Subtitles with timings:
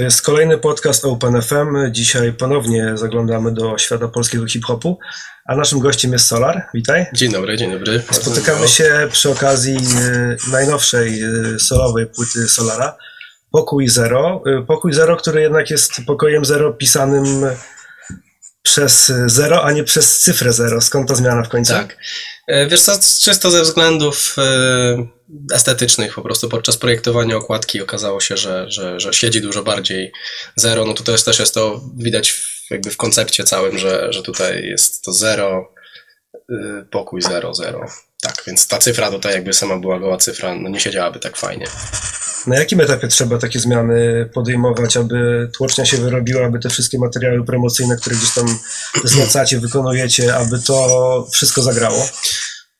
[0.00, 1.76] To jest kolejny podcast OpenFM.
[1.90, 4.98] Dzisiaj ponownie zaglądamy do świata polskiego hip-hopu,
[5.46, 6.66] a naszym gościem jest Solar.
[6.74, 7.06] Witaj.
[7.14, 8.02] Dzień dobry, dzień dobry.
[8.10, 12.96] Spotykamy się przy okazji e, najnowszej e, solowej płyty Solara,
[13.50, 14.42] Pokój Zero.
[14.46, 17.46] E, Pokój Zero, który jednak jest pokojem zero pisanym
[18.62, 20.80] przez zero, a nie przez cyfrę zero.
[20.80, 21.72] Skąd ta zmiana w końcu?
[21.72, 21.96] Tak.
[22.68, 24.36] Wiesz co, czysto ze względów
[25.52, 30.12] estetycznych po prostu podczas projektowania okładki okazało się, że, że, że siedzi dużo bardziej
[30.56, 30.84] zero.
[30.84, 32.34] No to też, jest to widać
[32.70, 35.74] jakby w koncepcie całym, że, że tutaj jest to zero,
[36.48, 37.86] yy, pokój zero, zero.
[38.22, 41.66] Tak, więc ta cyfra tutaj jakby sama była goła cyfra, no nie siedziałaby tak fajnie.
[42.46, 47.44] Na jakim etapie trzeba takie zmiany podejmować, aby tłocznia się wyrobiła, aby te wszystkie materiały
[47.44, 48.58] promocyjne, które gdzieś tam
[49.04, 52.08] zlecacie, wykonujecie, aby to wszystko zagrało?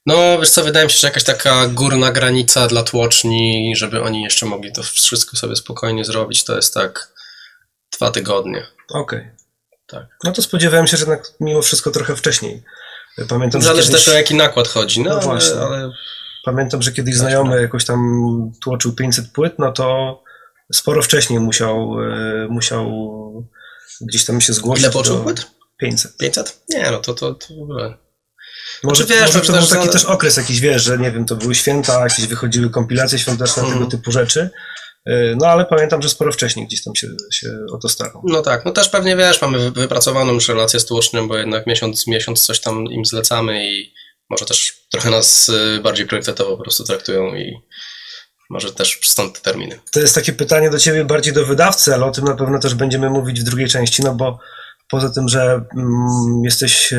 [0.06, 4.22] No, wiesz co, wydaje mi się, że jakaś taka górna granica dla tłoczni, żeby oni
[4.22, 7.12] jeszcze mogli to wszystko sobie spokojnie zrobić, to jest tak
[7.92, 8.66] dwa tygodnie.
[8.90, 9.18] Okej.
[9.18, 9.36] Okay.
[9.86, 10.06] Tak.
[10.24, 12.62] No to spodziewałem się, że jednak mimo wszystko trochę wcześniej.
[13.28, 14.04] Pamiętam, Zależy kiedyś...
[14.04, 15.00] też o jaki nakład chodzi.
[15.02, 15.60] No, no właśnie.
[15.60, 15.92] Ale...
[16.44, 18.00] Pamiętam, że kiedyś znajomy jakoś tam
[18.62, 20.22] tłoczył 500 płyt, no to
[20.72, 22.90] sporo wcześniej musiał, e, musiał
[24.00, 24.84] gdzieś tam się zgłosić.
[24.84, 25.46] Ile poczuł płyt?
[25.80, 26.16] 500.
[26.16, 26.62] 500?
[26.68, 27.94] Nie, no to, to, to w ogóle...
[28.82, 31.36] Może, znaczy, wiesz, może to był taki też okres jakiś, wiesz, że nie wiem, to
[31.36, 33.74] były święta, jakieś wychodziły kompilacje świąteczne, mm.
[33.74, 34.50] tego typu rzeczy.
[35.08, 38.22] Y, no ale pamiętam, że sporo wcześniej gdzieś tam się, się o to starał.
[38.24, 42.06] No tak, no też pewnie wiesz, mamy wypracowaną już relację z tłocznym, bo jednak miesiąc,
[42.06, 43.94] miesiąc coś tam im zlecamy i
[44.30, 47.60] może też trochę nas y, bardziej priorytetowo po prostu traktują i
[48.50, 49.80] może też stąd te terminy.
[49.92, 52.74] To jest takie pytanie do ciebie bardziej do wydawcy, ale o tym na pewno też
[52.74, 54.38] będziemy mówić w drugiej części, no bo
[54.90, 56.98] poza tym, że mm, jesteś e,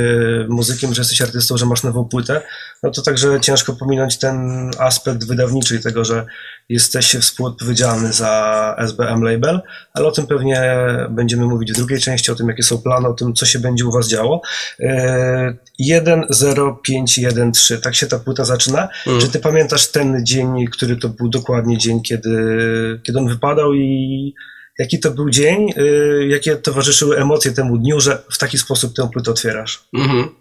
[0.49, 2.41] muzykiem, że jesteś artystą, że masz nową płytę,
[2.83, 6.25] no to także ciężko pominąć ten aspekt wydawniczy tego, że
[6.69, 9.61] jesteś współodpowiedzialny za SBM Label,
[9.93, 10.77] ale o tym pewnie
[11.09, 13.85] będziemy mówić w drugiej części, o tym jakie są plany, o tym co się będzie
[13.85, 14.41] u Was działo.
[15.79, 18.89] 10513, e, tak się ta płyta zaczyna.
[19.07, 19.21] Mm.
[19.21, 22.31] Czy Ty pamiętasz ten dzień, który to był dokładnie dzień, kiedy,
[23.03, 24.33] kiedy on wypadał i
[24.81, 25.73] Jaki to był dzień?
[25.77, 29.83] Y, jakie towarzyszyły emocje temu dniu, że w taki sposób tę płytę otwierasz?
[29.97, 30.35] Mhm.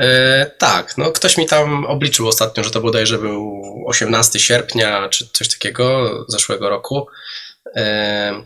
[0.00, 5.28] E, tak, no ktoś mi tam obliczył ostatnio, że to bodajże był 18 sierpnia, czy
[5.32, 7.06] coś takiego zeszłego roku.
[7.76, 8.44] E,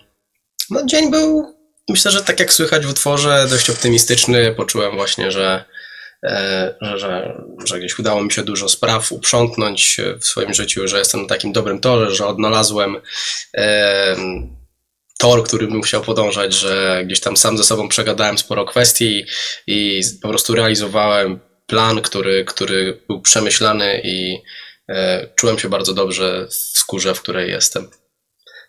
[0.70, 1.56] no dzień był,
[1.88, 4.54] myślę, że tak jak słychać w utworze, dość optymistyczny.
[4.54, 5.64] Poczułem właśnie, że,
[6.24, 10.98] e, że, że, że gdzieś udało mi się dużo spraw uprzątnąć w swoim życiu, że
[10.98, 12.96] jestem na takim dobrym torze, że odnalazłem
[13.56, 14.16] e,
[15.18, 19.24] tor, który bym chciał podążać, że gdzieś tam sam ze sobą przegadałem sporo kwestii
[19.66, 24.38] i po prostu realizowałem plan, który, który był przemyślany i
[24.88, 27.88] e, czułem się bardzo dobrze w skórze, w której jestem.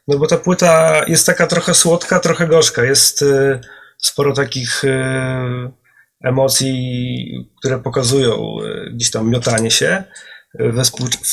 [0.07, 2.83] No bo ta płyta jest taka trochę słodka, trochę gorzka.
[2.83, 3.59] Jest y,
[3.97, 5.71] sporo takich y,
[6.23, 10.03] emocji, które pokazują y, gdzieś tam miotanie się
[10.59, 10.83] we,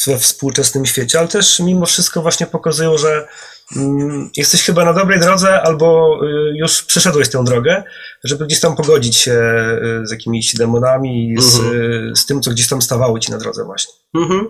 [0.06, 3.28] we współczesnym świecie, ale też mimo wszystko właśnie pokazują, że
[4.36, 7.82] jesteś chyba na dobrej drodze, albo y, już przeszedłeś tę drogę,
[8.24, 9.32] żeby gdzieś tam pogodzić się
[10.02, 12.16] y, z jakimiś demonami, z, mhm.
[12.16, 13.94] z tym, co gdzieś tam stawało ci na drodze właśnie.
[14.14, 14.48] Mhm.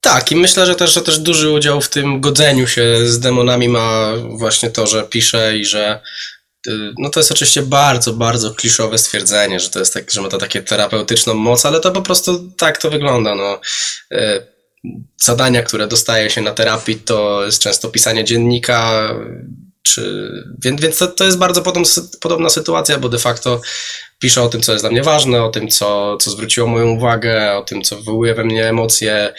[0.00, 3.68] Tak, i myślę, że też, że też duży udział w tym godzeniu się z demonami
[3.68, 6.00] ma właśnie to, że piszę i że
[6.66, 10.28] y, no to jest oczywiście bardzo, bardzo kliszowe stwierdzenie, że to jest tak, że ma
[10.28, 13.34] to takie terapeutyczną moc, ale to po prostu tak to wygląda.
[13.34, 13.60] No
[15.16, 19.08] zadania, które dostaje się na terapii, to jest często pisanie dziennika,
[19.82, 20.30] czy,
[20.64, 21.90] więc, więc to, to jest bardzo podobna,
[22.20, 23.60] podobna sytuacja, bo de facto
[24.18, 27.56] piszę o tym, co jest dla mnie ważne, o tym, co, co zwróciło moją uwagę,
[27.56, 29.34] o tym, co wywołuje we mnie emocje,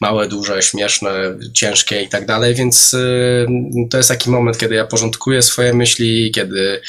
[0.00, 1.10] małe, duże, śmieszne,
[1.54, 3.46] ciężkie i tak dalej, więc y,
[3.90, 6.80] to jest taki moment, kiedy ja porządkuję swoje myśli, kiedy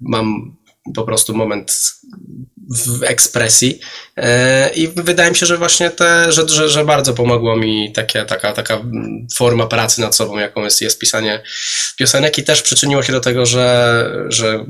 [0.00, 0.56] mam
[0.94, 1.92] po prostu moment
[2.68, 3.80] w ekspresji
[4.16, 8.24] e, i wydaje mi się, że właśnie te, że, że, że bardzo pomogło mi takie,
[8.24, 8.80] taka, taka
[9.36, 11.42] forma pracy nad sobą, jaką jest, jest pisanie
[11.96, 14.64] piosenek i też przyczyniło się do tego, że, że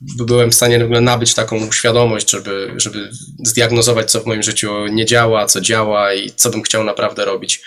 [0.00, 3.10] byłem w stanie nabyć taką świadomość, żeby, żeby
[3.44, 7.62] zdiagnozować, co w moim życiu nie działa, co działa i co bym chciał naprawdę robić.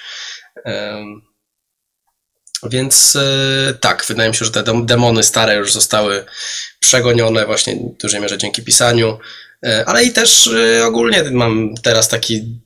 [2.63, 6.25] Więc e, tak, wydaje mi się, że te demony stare już zostały
[6.79, 9.19] przegonione właśnie w dużej mierze dzięki pisaniu.
[9.65, 12.61] E, ale i też e, ogólnie mam teraz taki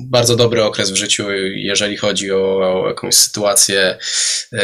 [0.00, 3.98] bardzo dobry okres w życiu, jeżeli chodzi o, o jakąś sytuację
[4.52, 4.58] e,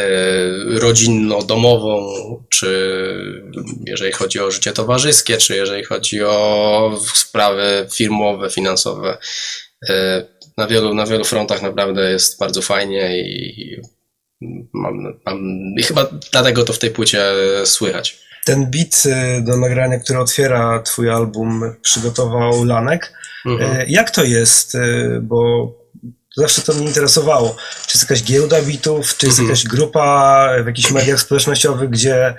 [0.78, 2.12] rodzinno-domową,
[2.48, 2.68] czy
[3.86, 9.18] jeżeli chodzi o życie towarzyskie, czy jeżeli chodzi o sprawy firmowe, finansowe.
[10.56, 13.80] Na wielu, na wielu frontach naprawdę jest bardzo fajnie i
[14.72, 15.38] mam, mam,
[15.78, 17.22] I chyba dlatego to w tej płycie
[17.64, 18.25] słychać.
[18.46, 23.12] Ten beat y, do nagrania, który otwiera twój album, przygotował Lanek.
[23.46, 23.80] Mhm.
[23.80, 24.74] Y, jak to jest?
[24.74, 25.72] Y, bo
[26.36, 27.56] zawsze to mnie interesowało.
[27.86, 29.48] Czy jest jakaś giełda bitów, czy jest mhm.
[29.48, 32.34] jakaś grupa w jakichś mediach społecznościowych, gdzie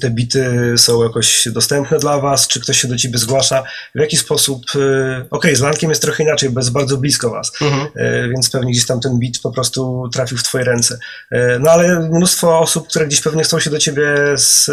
[0.00, 3.62] te bity są jakoś dostępne dla was, czy ktoś się do ciebie zgłasza,
[3.94, 4.78] w jaki sposób, y,
[5.16, 7.86] okej, okay, z Lankiem jest trochę inaczej, bo jest bardzo blisko was, mhm.
[7.96, 10.98] Y, więc pewnie gdzieś tam ten bit po prostu trafił w twoje ręce.
[11.32, 14.70] Y, no ale mnóstwo osób, które gdzieś pewnie chcą się do ciebie z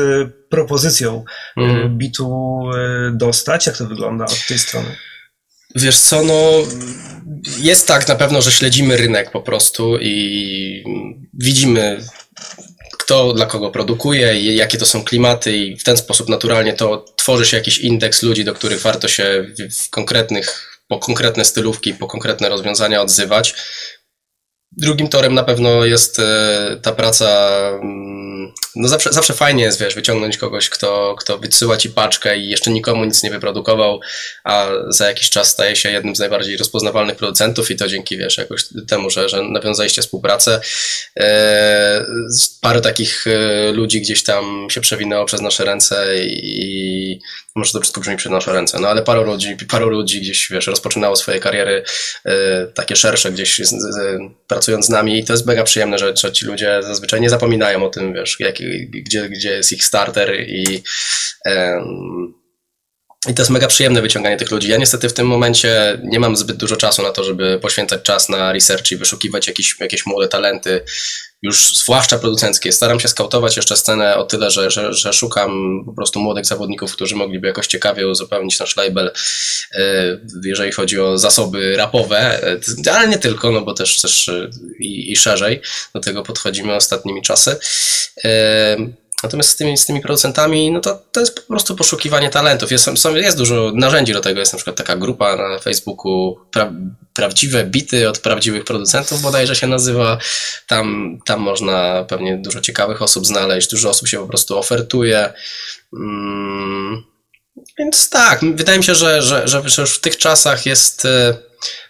[0.49, 1.23] propozycją
[1.57, 1.97] mhm.
[1.97, 2.61] bitu
[3.13, 4.95] dostać, jak to wygląda od tej strony?
[5.75, 6.51] Wiesz co, no
[7.57, 10.83] jest tak na pewno, że śledzimy rynek po prostu i
[11.33, 11.99] widzimy
[13.07, 17.45] kto dla kogo produkuje, jakie to są klimaty i w ten sposób naturalnie to tworzy
[17.45, 19.45] się jakiś indeks ludzi, do których warto się
[19.79, 23.55] w konkretnych, po konkretne stylówki, po konkretne rozwiązania odzywać.
[24.77, 27.49] Drugim torem na pewno jest e, ta praca.
[27.81, 32.49] Mm, no zawsze, zawsze fajnie jest, wiesz, wyciągnąć kogoś, kto, kto wysyła ci paczkę i
[32.49, 33.99] jeszcze nikomu nic nie wyprodukował,
[34.43, 38.37] a za jakiś czas staje się jednym z najbardziej rozpoznawalnych producentów i to dzięki, wiesz,
[38.37, 40.61] jakoś temu, że, że nawiązaliście współpracę.
[41.19, 42.05] E,
[42.61, 47.19] parę takich e, ludzi gdzieś tam się przewinęło przez nasze ręce i
[47.57, 50.67] może to wszystko brzmi przed nasze ręce, no ale paru ludzi, paru ludzi gdzieś, wiesz,
[50.67, 51.83] rozpoczynało swoje kariery
[52.25, 56.17] e, takie szersze gdzieś z, z, pracując z nami i to jest mega przyjemne, że,
[56.17, 58.55] że ci ludzie zazwyczaj nie zapominają o tym, wiesz, jak,
[58.89, 60.83] gdzie, gdzie jest ich starter i
[63.29, 64.69] i to jest mega przyjemne wyciąganie tych ludzi.
[64.69, 68.29] Ja niestety w tym momencie nie mam zbyt dużo czasu na to, żeby poświęcać czas
[68.29, 70.81] na research i wyszukiwać jakieś, jakieś młode talenty,
[71.41, 72.71] już zwłaszcza producenckie.
[72.71, 76.93] Staram się skautować jeszcze scenę o tyle, że, że, że szukam po prostu młodych zawodników,
[76.93, 79.11] którzy mogliby jakoś ciekawie uzupełnić nasz label,
[79.71, 79.81] e,
[80.43, 82.43] jeżeli chodzi o zasoby rapowe,
[82.87, 84.49] e, ale nie tylko, no bo też, też e,
[84.79, 85.61] i, i szerzej
[85.93, 87.55] do tego podchodzimy ostatnimi czasy.
[89.23, 92.71] Natomiast z tymi, z tymi producentami, no to, to jest po prostu poszukiwanie talentów.
[92.71, 94.39] Jest, są, jest dużo narzędzi do tego.
[94.39, 96.73] Jest na przykład taka grupa na Facebooku pra,
[97.13, 100.17] Prawdziwe Bity od prawdziwych producentów, bodajże się nazywa.
[100.67, 103.69] Tam, tam można pewnie dużo ciekawych osób znaleźć.
[103.69, 105.33] Dużo osób się po prostu ofertuje.
[105.91, 107.03] Hmm.
[107.79, 111.37] Więc tak, wydaje mi się, że, że, że, już w tych czasach jest e,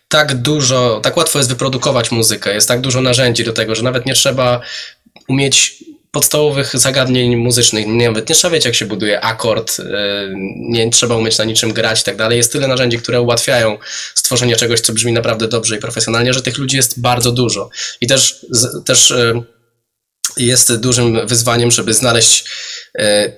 [0.07, 4.05] tak dużo, tak łatwo jest wyprodukować muzykę, jest tak dużo narzędzi do tego, że nawet
[4.05, 4.61] nie trzeba
[5.27, 5.83] umieć
[6.17, 7.87] podstawowych zagadnień muzycznych.
[7.87, 9.83] Nie, nawet nie trzeba wiedzieć, jak się buduje akord, y,
[10.55, 12.37] nie trzeba umieć na niczym grać i tak dalej.
[12.37, 13.77] Jest tyle narzędzi, które ułatwiają
[14.15, 17.69] stworzenie czegoś, co brzmi naprawdę dobrze i profesjonalnie, że tych ludzi jest bardzo dużo.
[18.01, 18.45] I też,
[18.85, 19.43] też y,
[20.37, 22.45] jest dużym wyzwaniem, żeby znaleźć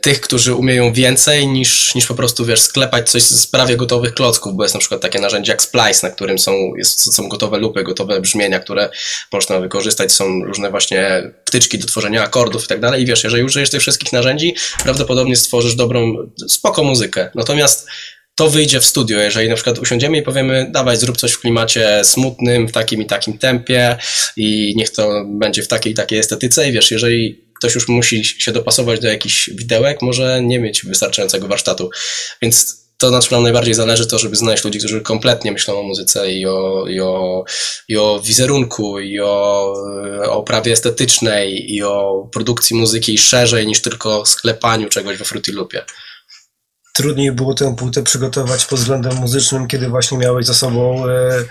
[0.02, 4.56] tych, którzy umieją więcej niż, niż po prostu, wiesz, sklepać coś z prawie gotowych klocków,
[4.56, 7.84] bo jest na przykład takie narzędzie jak Splice, na którym są, jest, są gotowe lupy,
[7.84, 8.90] gotowe brzmienia, które
[9.34, 13.44] można wykorzystać, są różne właśnie wtyczki do tworzenia akordów i tak dalej i wiesz, jeżeli
[13.44, 16.16] użyjesz tych wszystkich narzędzi, prawdopodobnie stworzysz dobrą,
[16.48, 17.32] spoko muzykę.
[17.36, 17.88] Natomiast
[18.36, 19.20] to wyjdzie w studio.
[19.20, 23.06] Jeżeli na przykład usiądziemy i powiemy, dawaj, zrób coś w klimacie smutnym, w takim i
[23.06, 23.98] takim tempie
[24.38, 28.26] i niech to będzie w takiej i takiej estetyce i wiesz, jeżeli ktoś już musi
[28.26, 31.90] się dopasować do jakichś widełek, może nie mieć wystarczającego warsztatu.
[32.42, 35.84] Więc to na czym nam najbardziej zależy, to żeby znaleźć ludzi, którzy kompletnie myślą o
[35.84, 37.44] muzyce i o, i o,
[37.88, 39.74] i o wizerunku, i o,
[40.26, 45.86] o oprawie estetycznej, i o produkcji muzyki szerzej niż tylko sklepaniu czegoś we Fruity Loopie
[47.00, 51.44] trudniej było tę płytę przygotować pod względem muzycznym, kiedy właśnie miałeś za sobą e,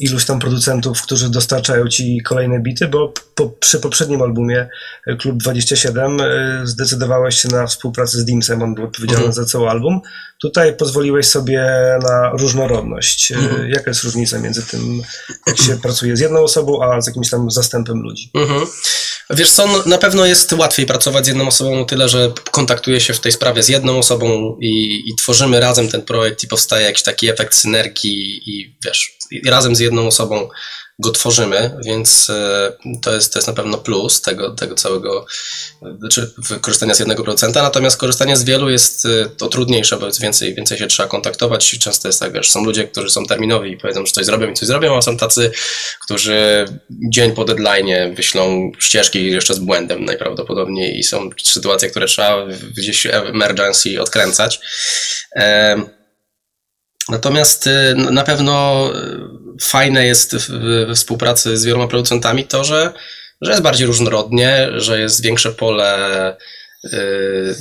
[0.00, 4.68] iluś tam producentów, którzy dostarczają ci kolejne bity, bo po, przy poprzednim albumie
[5.06, 9.46] e, Klub 27 e, zdecydowałeś się na współpracę z Dimsem, on był odpowiedzialny mhm.
[9.46, 10.00] za cały album.
[10.40, 11.66] Tutaj pozwoliłeś sobie
[12.02, 13.32] na różnorodność.
[13.32, 13.70] Mhm.
[13.70, 15.02] Jaka jest różnica między tym,
[15.46, 18.30] jak się pracuje z jedną osobą, a z jakimś tam zastępem ludzi?
[18.34, 18.66] Mhm.
[19.30, 23.00] Wiesz co, no, na pewno jest łatwiej pracować z jedną osobą o tyle, że kontaktuję
[23.00, 26.86] się w tej sprawie z jedną osobą i, i tworzymy razem ten projekt i powstaje
[26.86, 30.48] jakiś taki efekt synergii i wiesz, razem z jedną osobą
[30.98, 35.26] go tworzymy, więc e, to jest, to jest na pewno plus tego, tego całego,
[35.98, 40.54] znaczy korzystania z jednego procenta, natomiast korzystanie z wielu jest e, to trudniejsze, bo więcej,
[40.54, 44.06] więcej się trzeba kontaktować często jest tak, wiesz, są ludzie, którzy są terminowi i powiedzą,
[44.06, 45.52] że coś zrobią i coś zrobią, a są tacy,
[46.00, 52.46] którzy dzień po deadline wyślą ścieżki jeszcze z błędem najprawdopodobniej i są sytuacje, które trzeba
[52.76, 54.60] gdzieś emergency odkręcać.
[57.08, 62.92] Natomiast y, na pewno y, fajne jest we współpracy z wieloma producentami to, że,
[63.40, 66.36] że jest bardziej różnorodnie, że jest większe pole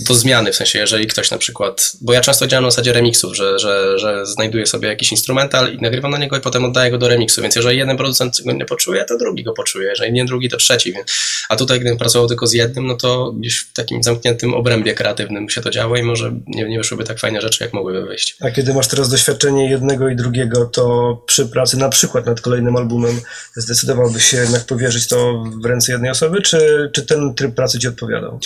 [0.08, 3.36] do zmiany, w sensie jeżeli ktoś na przykład, bo ja często działam na zasadzie remixów,
[3.36, 6.98] że, że, że znajduję sobie jakiś instrumental i nagrywam na niego i potem oddaję go
[6.98, 10.26] do remixu, więc jeżeli jeden producent go nie poczuje, to drugi go poczuje, jeżeli nie
[10.26, 11.12] drugi, to trzeci, więc,
[11.50, 15.50] a tutaj gdybym pracował tylko z jednym, no to gdzieś w takim zamkniętym obrębie kreatywnym
[15.50, 18.36] się to działo i może nie, nie wyszłyby tak fajne rzeczy, jak mogłyby wyjść.
[18.40, 22.76] A kiedy masz teraz doświadczenie jednego i drugiego, to przy pracy na przykład nad kolejnym
[22.76, 23.22] albumem
[23.56, 27.88] zdecydowałbyś się jednak powierzyć to w ręce jednej osoby, czy, czy ten tryb pracy ci
[27.88, 28.40] odpowiadał?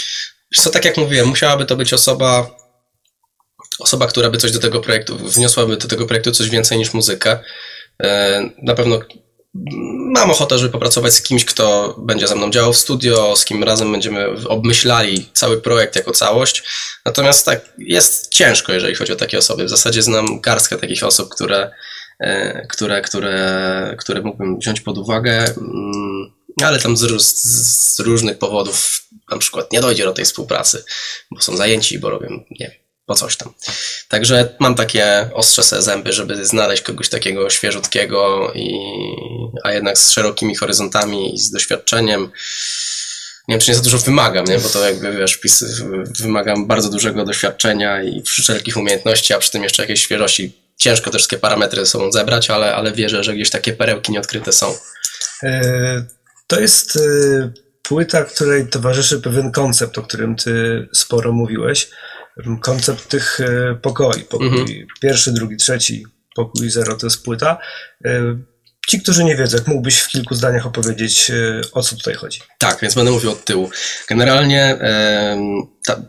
[0.53, 2.57] Co, tak jak mówiłem, musiałaby to być osoba,
[3.79, 7.39] osoba, która by coś do tego projektu, wniosłaby do tego projektu coś więcej niż muzykę.
[8.03, 8.99] E, na pewno
[10.13, 13.63] mam ochotę, żeby popracować z kimś, kto będzie ze mną działał w studio, z kim
[13.63, 16.63] razem będziemy obmyślali cały projekt jako całość.
[17.05, 19.65] Natomiast tak jest ciężko, jeżeli chodzi o takie osoby.
[19.65, 21.71] W zasadzie znam garstkę takich osób, które,
[22.19, 26.31] e, które, które, które mógłbym wziąć pod uwagę, mm,
[26.63, 27.21] ale tam z,
[27.95, 30.83] z różnych powodów na przykład nie dojdzie do tej współpracy,
[31.31, 32.71] bo są zajęci, bo robią, nie wiem,
[33.05, 33.53] po coś tam.
[34.09, 38.77] Także mam takie ostrze se zęby, żeby znaleźć kogoś takiego świeżutkiego, i,
[39.63, 42.31] a jednak z szerokimi horyzontami i z doświadczeniem.
[43.47, 44.59] Nie wiem, czy nie za dużo wymagam, nie?
[44.59, 45.39] bo to jakby wiesz,
[46.19, 50.65] wymagam bardzo dużego doświadczenia i wszelkich umiejętności, a przy tym jeszcze jakiejś świeżości.
[50.77, 54.51] Ciężko te wszystkie parametry ze sobą zebrać, ale, ale wierzę, że gdzieś takie perełki nieodkryte
[54.51, 54.75] są.
[56.45, 56.99] E, to jest e,
[57.81, 61.89] płyta, której towarzyszy pewien koncept, o którym ty sporo mówiłeś.
[62.61, 64.21] Koncept tych e, pokoi.
[64.21, 64.67] Pokój mhm.
[65.01, 67.57] pierwszy, drugi, trzeci, pokój zero to jest płyta.
[68.05, 68.37] E,
[68.87, 72.39] ci, którzy nie wiedzą, jak mógłbyś w kilku zdaniach opowiedzieć, e, o co tutaj chodzi?
[72.59, 73.69] Tak, więc będę mówił od tyłu.
[74.07, 74.77] Generalnie
[75.87, 76.01] ta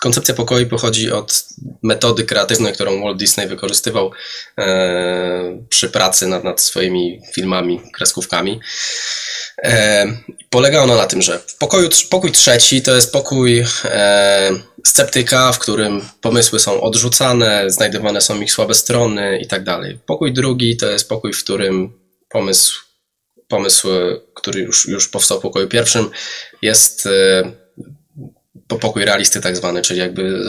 [0.00, 1.44] koncepcja pokoi pochodzi od
[1.82, 4.12] metody kreatywnej, którą Walt Disney wykorzystywał
[5.68, 8.60] przy pracy nad, nad swoimi filmami, kreskówkami.
[9.62, 10.06] E,
[10.50, 14.50] polega ona na tym, że w pokoju, pokój trzeci to jest pokój e,
[14.84, 19.98] sceptyka, w którym pomysły są odrzucane, znajdowane są ich słabe strony i tak dalej.
[20.06, 21.92] Pokój drugi to jest pokój, w którym
[22.28, 22.80] pomysł,
[23.48, 23.88] pomysł
[24.34, 26.10] który już, już powstał w pokoju pierwszym,
[26.62, 27.52] jest e,
[28.80, 30.44] pokój realisty tak zwany, czyli jakby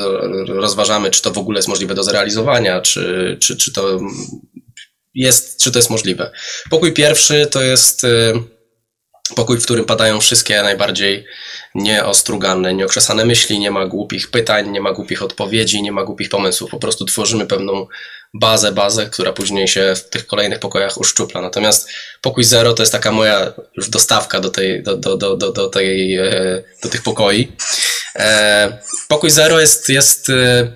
[0.48, 4.00] rozważamy, czy to w ogóle jest możliwe do zrealizowania, czy, czy, czy to
[5.16, 6.32] jest, czy to jest możliwe.
[6.70, 8.34] Pokój pierwszy to jest e,
[9.36, 11.26] Pokój, w którym padają wszystkie najbardziej
[11.76, 16.72] nieostrugane, nieokrzesane myśli, nie ma głupich pytań, nie ma głupich odpowiedzi, nie ma głupich pomysłów.
[16.72, 17.88] Po prostu tworzymy pewną
[18.34, 21.42] bazę, bazę, która później się w tych kolejnych pokojach uszczupla.
[21.42, 21.90] Natomiast
[22.22, 25.70] pokój zero to jest taka moja już dostawka do, tej, do, do, do, do, do,
[25.70, 27.52] tej, e, do tych pokoi.
[28.16, 30.68] E, pokój zero jest, jest e,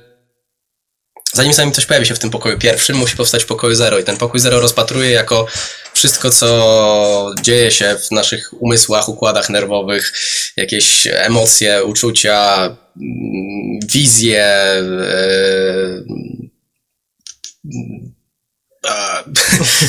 [1.33, 4.17] zanim zanim coś pojawi się w tym pokoju pierwszym, musi powstać pokój zero i ten
[4.17, 5.45] pokój zero rozpatruje jako
[5.93, 10.13] wszystko, co dzieje się w naszych umysłach, układach nerwowych,
[10.57, 12.65] jakieś emocje, uczucia,
[12.97, 16.03] mm, wizje, e,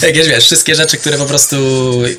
[0.07, 1.57] jakieś wiesz, wszystkie rzeczy, które po prostu,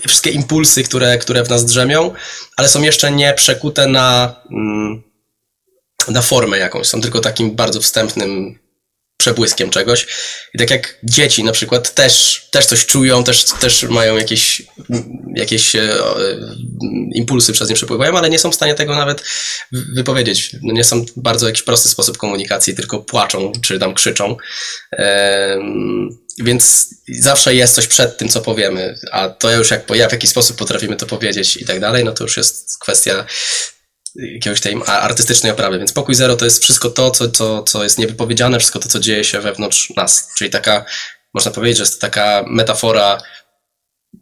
[0.07, 2.13] wszystkie impulsy, które, które w nas drzemią,
[2.57, 5.03] ale są jeszcze nie przekute na, mm,
[6.07, 8.62] na formę jakąś, są tylko takim bardzo wstępnym
[9.23, 10.07] przebłyskiem czegoś.
[10.53, 14.61] I tak jak dzieci na przykład też, też coś czują, też, też mają jakieś,
[15.35, 15.95] jakieś e,
[17.13, 19.23] impulsy przez nie przepływają, ale nie są w stanie tego nawet
[19.71, 20.55] wypowiedzieć.
[20.61, 24.37] No nie są bardzo jakiś prosty sposób komunikacji, tylko płaczą czy tam krzyczą.
[26.39, 26.89] więc
[27.19, 30.95] zawsze jest coś przed tym, co powiemy, a to już jak, w jakiś sposób potrafimy
[30.95, 33.25] to powiedzieć i tak dalej, no to już jest kwestia
[34.15, 35.77] jakiegoś tej artystycznej oprawy.
[35.77, 38.99] Więc pokój zero to jest wszystko to, co, co, co jest niewypowiedziane, wszystko to, co
[38.99, 40.29] dzieje się wewnątrz nas.
[40.37, 40.85] Czyli taka,
[41.33, 43.17] można powiedzieć, że jest to taka metafora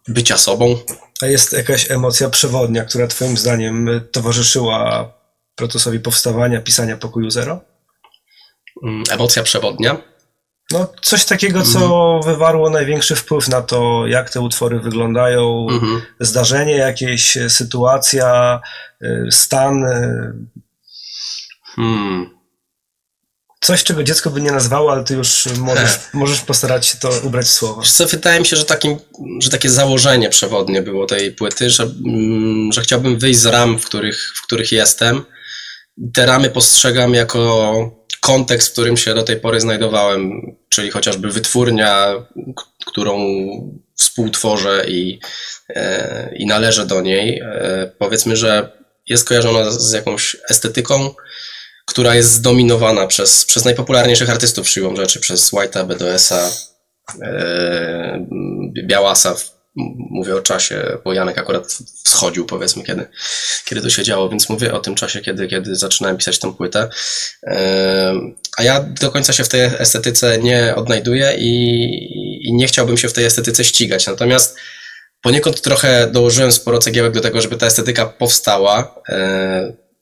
[0.07, 0.77] bycia sobą.
[1.21, 5.13] A jest jakaś emocja przewodnia, która Twoim zdaniem towarzyszyła
[5.55, 7.61] procesowi powstawania, pisania pokoju zero?
[8.83, 10.10] Mm, emocja przewodnia?
[10.71, 11.79] No, coś takiego, co
[12.15, 12.33] mhm.
[12.33, 16.01] wywarło największy wpływ na to, jak te utwory wyglądają, mhm.
[16.19, 18.61] zdarzenie jakieś, sytuacja,
[19.03, 19.85] y, stan.
[19.85, 20.33] Y.
[21.75, 22.41] Hmm.
[23.63, 27.45] Coś, czego dziecko by nie nazwało, ale ty już możesz, możesz postarać się to ubrać
[27.45, 27.81] w słowo.
[27.81, 28.97] Co, wydaje mi się, że, takim,
[29.39, 33.85] że takie założenie przewodnie było tej płyty, że, mm, że chciałbym wyjść z ram, w
[33.85, 35.23] których, w których jestem.
[36.13, 42.15] Te ramy postrzegam jako kontekst, w którym się do tej pory znajdowałem, czyli chociażby wytwórnia,
[42.85, 43.19] którą
[43.95, 45.19] współtworzę i,
[45.69, 48.71] e, i należę do niej, e, powiedzmy, że
[49.07, 51.13] jest kojarzona z jakąś estetyką,
[51.85, 56.49] która jest zdominowana przez, przez najpopularniejszych artystów siłą rzeczy, przez White'a, BDS-a,
[57.21, 58.27] e,
[58.83, 59.35] Białasa
[59.75, 63.07] Mówię o czasie, bo Janek akurat wschodził, powiedzmy, kiedy,
[63.65, 66.89] kiedy to się działo, więc mówię o tym czasie, kiedy, kiedy zaczynałem pisać tę płytę.
[68.57, 73.09] A ja do końca się w tej estetyce nie odnajduję i, i nie chciałbym się
[73.09, 74.07] w tej estetyce ścigać.
[74.07, 74.57] Natomiast
[75.21, 79.01] poniekąd trochę dołożyłem sporo cegiełek do tego, żeby ta estetyka powstała.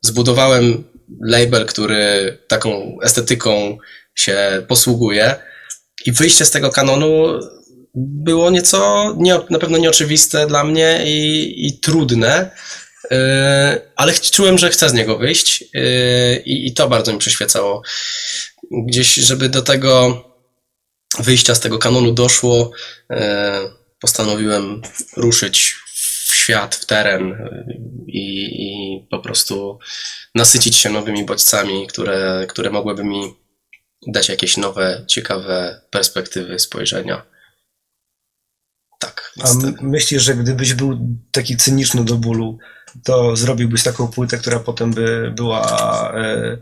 [0.01, 0.83] Zbudowałem
[1.21, 3.77] label, który taką estetyką
[4.15, 5.35] się posługuje
[6.05, 7.39] i wyjście z tego kanonu
[7.95, 12.51] było nieco, nie, na pewno nieoczywiste dla mnie i, i trudne,
[13.11, 13.17] yy,
[13.95, 17.81] ale czułem, że chcę z niego wyjść yy, i to bardzo mi przyświecało.
[18.71, 20.23] Gdzieś, żeby do tego
[21.19, 22.71] wyjścia z tego kanonu doszło,
[23.09, 23.17] yy,
[23.99, 24.81] postanowiłem
[25.17, 25.75] ruszyć
[26.29, 27.49] w świat, w teren
[28.07, 29.79] i, i po prostu
[30.35, 33.33] nasycić się nowymi bodźcami, które, które mogłyby mi
[34.07, 37.25] dać jakieś nowe, ciekawe perspektywy spojrzenia.
[38.99, 39.33] Tak.
[39.43, 39.47] A
[39.81, 40.99] myślisz, że gdybyś był
[41.31, 42.57] taki cyniczny do bólu,
[43.03, 45.63] to zrobiłbyś taką płytę, która potem by była
[46.15, 46.57] e,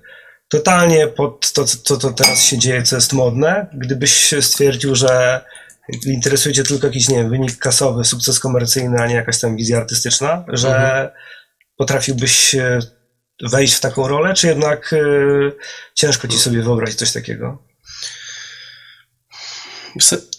[0.47, 3.67] totalnie pod to, co to teraz się dzieje, co jest modne?
[3.73, 5.41] Gdybyś stwierdził, że
[6.05, 9.77] interesuje cię tylko jakiś, nie wiem, wynik kasowy, sukces komercyjny, a nie jakaś tam wizja
[9.77, 11.09] artystyczna, że mhm.
[11.77, 12.55] potrafiłbyś
[13.41, 14.97] wejść w taką rolę, czy jednak e,
[15.93, 17.63] ciężko ci sobie wyobrazić coś takiego?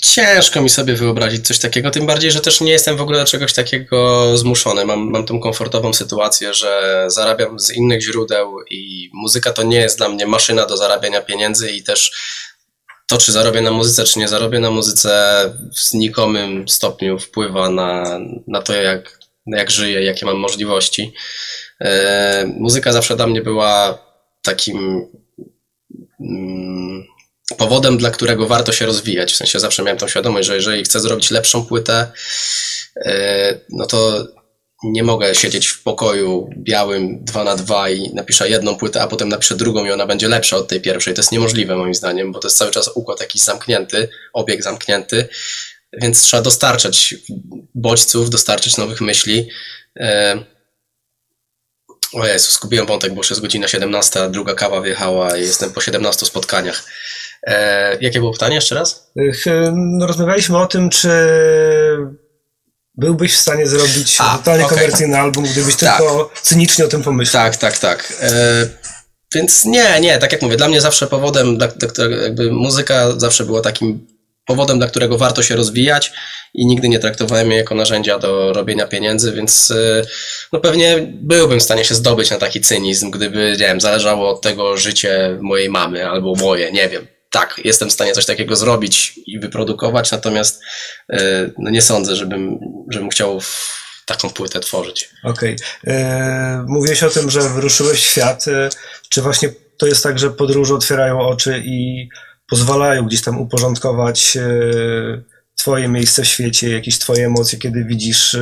[0.02, 3.24] Ciężko mi sobie wyobrazić coś takiego, tym bardziej, że też nie jestem w ogóle do
[3.24, 4.84] czegoś takiego zmuszony.
[4.84, 9.98] Mam, mam tą komfortową sytuację, że zarabiam z innych źródeł i muzyka to nie jest
[9.98, 12.12] dla mnie maszyna do zarabiania pieniędzy i też
[13.06, 15.42] to, czy zarobię na muzyce, czy nie zarobię na muzyce,
[15.74, 21.12] w znikomym stopniu wpływa na, na to, jak, jak żyję, jakie mam możliwości.
[21.80, 23.98] E, muzyka zawsze dla mnie była
[24.42, 25.06] takim.
[26.20, 27.04] Mm,
[27.56, 29.32] powodem, dla którego warto się rozwijać.
[29.32, 32.12] W sensie zawsze miałem tą świadomość, że jeżeli chcę zrobić lepszą płytę,
[32.96, 34.26] e, no to
[34.82, 39.28] nie mogę siedzieć w pokoju białym 2 na 2 i napiszę jedną płytę, a potem
[39.28, 41.14] napiszę drugą i ona będzie lepsza od tej pierwszej.
[41.14, 45.28] To jest niemożliwe moim zdaniem, bo to jest cały czas układ jakiś zamknięty, obieg zamknięty,
[45.92, 47.14] więc trzeba dostarczać
[47.74, 49.48] bodźców, dostarczyć nowych myśli.
[50.00, 50.38] E,
[52.12, 55.72] o Jezu, skupiłem wątek, bo już jest godzina 17, a druga kawa wjechała i jestem
[55.72, 56.84] po 17 spotkaniach.
[57.46, 59.12] E, jakie było pytanie jeszcze raz?
[59.72, 61.10] No, rozmawialiśmy o tym, czy
[62.94, 64.78] byłbyś w stanie zrobić a, totalnie okay.
[64.78, 65.96] komercyjny album, gdybyś tak.
[65.96, 67.44] tylko cynicznie o tym pomyślał.
[67.44, 68.12] Tak, tak, tak.
[68.22, 68.68] E,
[69.34, 71.68] więc nie, nie, tak jak mówię, dla mnie zawsze powodem, dla,
[72.22, 74.06] jakby muzyka zawsze była takim
[74.46, 76.12] powodem, dla którego warto się rozwijać
[76.54, 80.02] i nigdy nie traktowałem jej jako narzędzia do robienia pieniędzy, więc e,
[80.52, 84.40] no pewnie byłbym w stanie się zdobyć na taki cynizm, gdyby, nie wiem, zależało od
[84.40, 89.20] tego życie mojej mamy albo moje, nie wiem tak, jestem w stanie coś takiego zrobić
[89.26, 90.60] i wyprodukować, natomiast
[91.12, 92.58] e, no nie sądzę, żebym,
[92.90, 93.40] żebym chciał
[94.06, 95.10] taką płytę tworzyć.
[95.24, 95.56] Okej.
[95.82, 95.94] Okay.
[95.94, 98.48] E, mówiłeś o tym, że wyruszyłeś w świat.
[98.48, 98.68] E,
[99.08, 102.08] czy właśnie to jest tak, że podróże otwierają oczy i
[102.48, 104.38] pozwalają gdzieś tam uporządkować
[105.56, 108.36] twoje miejsce w świecie, jakieś twoje emocje, kiedy widzisz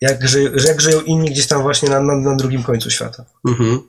[0.00, 3.24] jak, ży, jak żyją inni gdzieś tam właśnie na, na, na drugim końcu świata.
[3.48, 3.82] Mhm.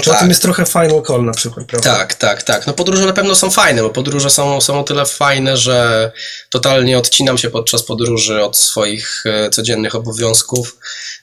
[0.00, 0.20] To tak.
[0.20, 1.94] tym jest trochę final call na przykład, prawda?
[1.94, 2.66] Tak, tak, tak.
[2.66, 6.12] No podróże na pewno są fajne, bo podróże są, są o tyle fajne, że
[6.50, 10.78] totalnie odcinam się podczas podróży od swoich e, codziennych obowiązków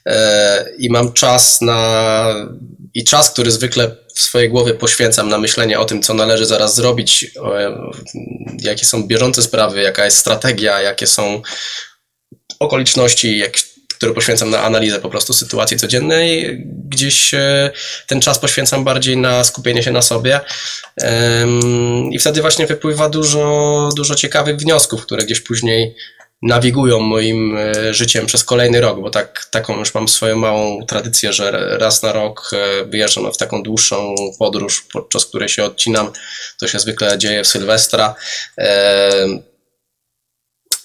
[0.05, 2.25] e, i mam czas na...
[2.93, 6.75] i czas, który zwykle w swojej głowie poświęcam na myślenie o tym, co należy zaraz
[6.75, 7.31] zrobić,
[8.59, 11.41] jakie są bieżące sprawy, jaka jest strategia, jakie są
[12.59, 13.53] okoliczności, jak,
[14.03, 16.57] który poświęcam na analizę po prostu sytuacji codziennej.
[16.89, 17.71] Gdzieś e,
[18.07, 20.39] ten czas poświęcam bardziej na skupienie się na sobie
[22.11, 25.95] i wtedy właśnie wypływa dużo, dużo ciekawych wniosków, które gdzieś później
[26.41, 31.33] nawigują moim e, życiem przez kolejny rok, bo tak, taką już mam swoją małą tradycję,
[31.33, 36.11] że raz na rok e, wyjeżdżam w taką dłuższą podróż, podczas której się odcinam.
[36.59, 38.15] To się zwykle dzieje w Sylwestra.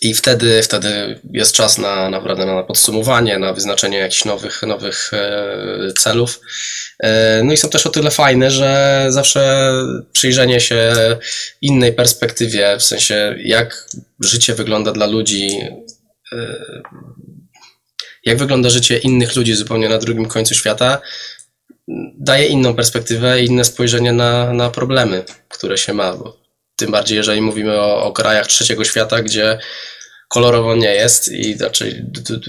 [0.00, 5.92] I wtedy, wtedy jest czas na naprawdę na podsumowanie, na wyznaczenie jakichś nowych, nowych e,
[5.98, 6.40] celów.
[6.98, 9.72] E, no i są też o tyle fajne, że zawsze
[10.12, 10.92] przyjrzenie się
[11.62, 13.88] innej perspektywie, w sensie jak
[14.20, 15.58] życie wygląda dla ludzi,
[16.32, 16.64] e,
[18.24, 21.00] jak wygląda życie innych ludzi zupełnie na drugim końcu świata,
[22.18, 26.12] daje inną perspektywę inne spojrzenie na, na problemy, które się ma.
[26.12, 26.47] Bo
[26.78, 29.58] tym bardziej, jeżeli mówimy o, o krajach trzeciego świata, gdzie
[30.28, 32.06] kolorowo nie jest i znaczy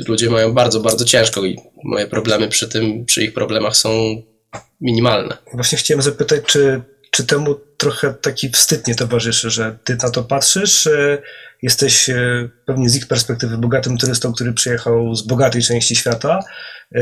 [0.08, 3.90] ludzie mają bardzo, bardzo ciężko i moje problemy przy tym, przy ich problemach są
[4.82, 5.38] minimalne.
[5.54, 10.24] Właśnie chciałem zapytać, czy, czy temu trochę taki wstyd nie towarzyszy, że ty na to
[10.24, 11.22] patrzysz, e,
[11.62, 16.40] jesteś e, pewnie z ich perspektywy bogatym turystą, który przyjechał z bogatej części świata.
[16.96, 17.02] E,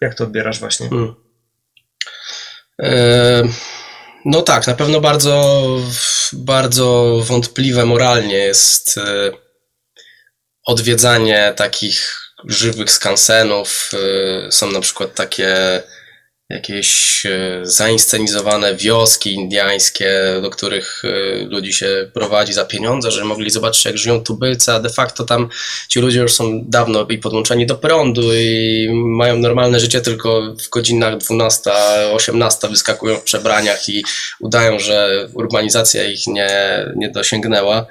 [0.00, 0.88] jak to odbierasz właśnie?
[0.88, 1.14] Hmm.
[4.28, 5.66] No tak, na pewno bardzo,
[6.32, 9.00] bardzo wątpliwe moralnie jest
[10.64, 13.90] odwiedzanie takich żywych skansenów.
[14.50, 15.82] Są na przykład takie
[16.48, 20.10] jakieś e, zainscenizowane wioski indiańskie,
[20.42, 24.80] do których e, ludzi się prowadzi za pieniądze, żeby mogli zobaczyć, jak żyją tubylcy, a
[24.80, 25.48] de facto tam
[25.88, 30.68] ci ludzie już są dawno i podłączeni do prądu i mają normalne życie, tylko w
[30.68, 31.70] godzinach 12,
[32.12, 34.04] 18 wyskakują w przebraniach i
[34.40, 36.50] udają, że urbanizacja ich nie,
[36.96, 37.86] nie dosięgnęła.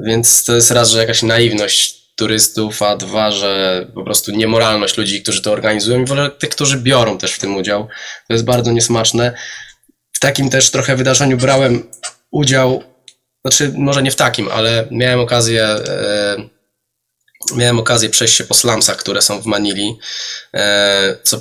[0.00, 5.22] Więc to jest raz, że jakaś naiwność turystów, a dwa, że po prostu niemoralność ludzi,
[5.22, 7.88] którzy to organizują i w ogóle tych, którzy biorą też w tym udział.
[8.28, 9.32] To jest bardzo niesmaczne.
[10.12, 11.90] W takim też trochę wydarzeniu brałem
[12.30, 12.82] udział,
[13.44, 16.36] znaczy może nie w takim, ale miałem okazję e,
[17.54, 19.98] miałem okazję przejść się po slumsach, które są w Manili,
[20.54, 21.40] e, co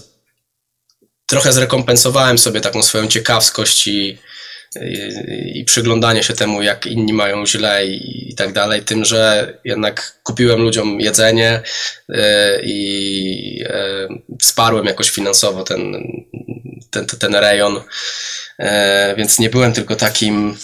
[1.26, 4.18] trochę zrekompensowałem sobie taką swoją ciekawskość i
[5.54, 10.20] i, przyglądanie się temu, jak inni mają źle i, i tak dalej, tym, że jednak
[10.24, 11.62] kupiłem ludziom jedzenie
[12.10, 14.08] e, i e,
[14.42, 15.98] wsparłem jakoś finansowo ten,
[16.90, 17.82] ten, ten rejon,
[18.60, 20.58] e, więc nie byłem tylko takim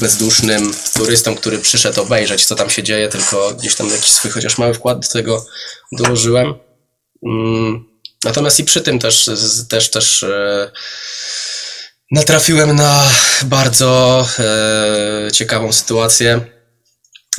[0.00, 4.58] bezdusznym turystą, który przyszedł obejrzeć, co tam się dzieje, tylko gdzieś tam jakiś swój chociaż
[4.58, 5.46] mały wkład do tego
[5.92, 6.54] dołożyłem.
[7.26, 7.84] Mm,
[8.24, 9.30] natomiast i przy tym też,
[9.68, 10.24] też, też
[12.10, 13.02] natrafiłem na
[13.44, 16.40] bardzo e, ciekawą sytuację,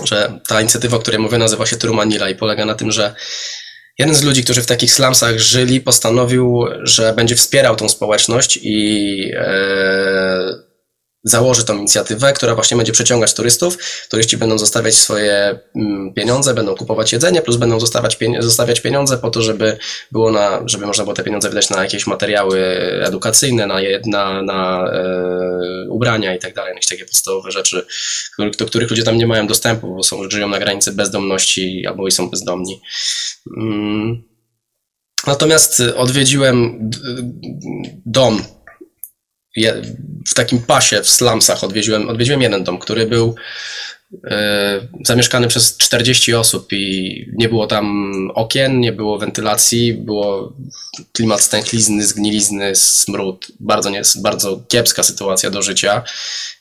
[0.03, 3.15] że ta inicjatywa, o której mówię, nazywa się Trumanila i polega na tym, że
[3.97, 9.31] jeden z ludzi, którzy w takich slumsach żyli, postanowił, że będzie wspierał tą społeczność i
[9.35, 10.66] e,
[11.29, 13.77] założy tą inicjatywę, która właśnie będzie przyciągać turystów.
[14.09, 19.29] Turyści będą zostawiać swoje mm, pieniądze, będą kupować jedzenie, plus będą zostawiać, zostawiać pieniądze po
[19.29, 19.77] to, żeby
[20.11, 22.59] było na, żeby można było te pieniądze wydać na jakieś materiały
[23.03, 27.85] edukacyjne, na, na, na e, ubrania i tak dalej, jakieś takie podstawowe rzeczy,
[28.59, 32.11] do których ludzie tam nie mają dostępu, bo są, żyją na granicy bezdomności albo i
[32.11, 32.81] są bezdomni.
[33.57, 34.23] Mm.
[35.27, 36.89] Natomiast odwiedziłem
[38.05, 38.41] dom
[40.27, 43.35] w takim pasie w slumsach odwiedziłem, odwiedziłem jeden dom, który był
[44.23, 50.53] e, zamieszkany przez 40 osób i nie było tam okien, nie było wentylacji, było
[51.11, 56.03] klimat stęchlizny, zgnilizny, smród, bardzo, nie, bardzo kiepska sytuacja do życia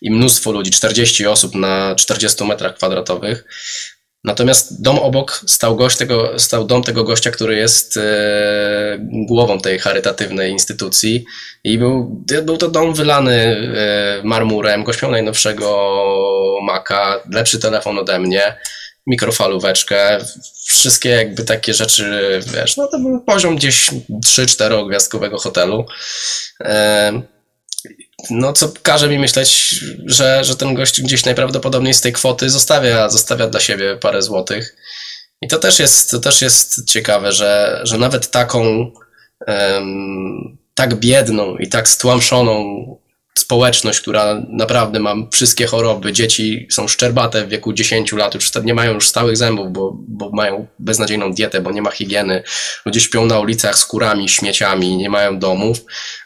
[0.01, 3.45] i mnóstwo ludzi, 40 osób na 40 metrach kwadratowych.
[4.27, 8.03] Natomiast dom obok stał, gość tego, stał dom tego gościa, który jest e,
[9.29, 11.25] głową tej charytatywnej instytucji
[11.65, 15.97] i był, był to dom wylany e, marmurem, gość miał najnowszego
[16.63, 18.59] Maca, lepszy telefon ode mnie,
[19.07, 20.19] mikrofalóweczkę,
[20.69, 23.91] wszystkie jakby takie rzeczy, wiesz, no to był poziom gdzieś
[24.27, 25.87] 3-4 gwiazdkowego hotelu.
[26.61, 27.36] E,
[28.31, 33.09] no co każe mi myśleć, że, że ten gość gdzieś najprawdopodobniej z tej kwoty zostawia,
[33.09, 34.77] zostawia dla siebie parę złotych.
[35.43, 38.91] I to też jest, to też jest ciekawe, że, że nawet taką
[39.47, 42.87] um, tak biedną i tak stłamszoną
[43.39, 48.75] społeczność, która naprawdę ma wszystkie choroby, dzieci są szczerbate w wieku 10 lat, już nie
[48.75, 52.43] mają już stałych zębów, bo, bo mają beznadziejną dietę, bo nie ma higieny,
[52.87, 55.79] ludzie śpią na ulicach z kurami, śmieciami, nie mają domów,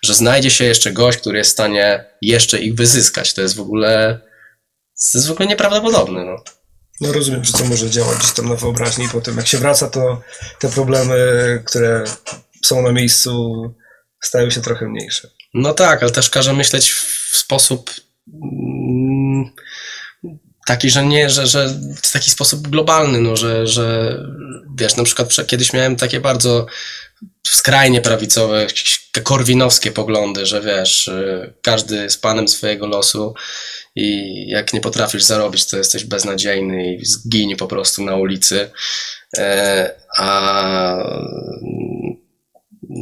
[0.03, 3.35] że znajdzie się jeszcze gość, który jest w stanie jeszcze ich wyzyskać.
[3.35, 4.21] To jest w ogóle,
[5.13, 6.25] to jest w ogóle nieprawdopodobne.
[6.25, 6.37] No.
[7.01, 9.89] No rozumiem, że to może działać gdzieś tam na wyobraźni i potem jak się wraca,
[9.89, 10.21] to
[10.59, 11.17] te problemy,
[11.67, 12.05] które
[12.65, 13.65] są na miejscu,
[14.23, 15.29] stają się trochę mniejsze.
[15.55, 17.91] No tak, ale też każe myśleć w sposób
[18.43, 19.51] mm,
[20.67, 24.17] taki, że nie, że, że w taki sposób globalny, no, że, że
[24.77, 26.67] wiesz, na przykład kiedyś miałem takie bardzo
[27.47, 28.67] skrajnie prawicowe,
[29.23, 33.35] korwinowskie poglądy, że wiesz, y, każdy z panem swojego losu
[33.95, 38.71] i jak nie potrafisz zarobić, to jesteś beznadziejny i zginie po prostu na ulicy.
[39.37, 39.95] E,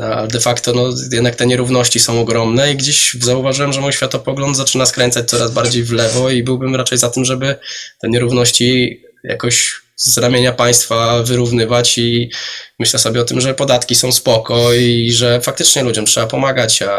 [0.02, 4.56] a de facto no, jednak te nierówności są ogromne i gdzieś zauważyłem, że mój światopogląd
[4.56, 7.56] zaczyna skręcać coraz bardziej w lewo i byłbym raczej za tym, żeby
[8.00, 12.30] te nierówności jakoś z ramienia państwa wyrównywać i
[12.78, 16.98] myślę sobie o tym, że podatki są spoko i że faktycznie ludziom trzeba pomagać, a,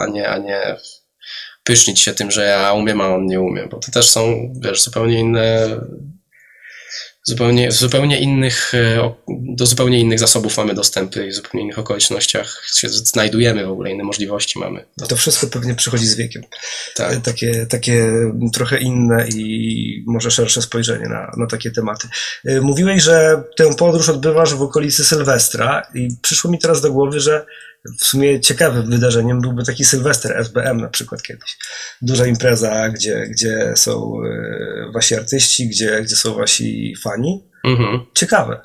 [0.00, 0.76] a, nie, a nie
[1.64, 4.82] pysznić się tym, że ja umiem, a on nie umie, bo to też są, wiesz,
[4.82, 5.68] zupełnie inne
[7.24, 12.64] zupełnie, zupełnie innych, e, do zupełnie innych zasobów mamy dostępy i w zupełnie innych okolicznościach
[12.74, 14.84] się znajdujemy w ogóle, inne możliwości mamy.
[14.98, 16.42] No to wszystko pewnie przychodzi z wiekiem.
[16.94, 17.20] Tak.
[17.20, 18.12] Takie, takie
[18.52, 22.08] trochę inne i może szersze spojrzenie na, na takie tematy.
[22.48, 27.20] Y, mówiłeś, że tę podróż odbywasz w okolicy Sylwestra i przyszło mi teraz do głowy,
[27.20, 27.46] że
[28.00, 31.58] w sumie ciekawym wydarzeniem byłby taki Sylwester SBM na przykład kiedyś.
[32.02, 37.44] Duża impreza, gdzie, gdzie są y, wasi artyści, gdzie, gdzie są wasi fani.
[37.64, 38.00] Mhm.
[38.14, 38.60] Ciekawe.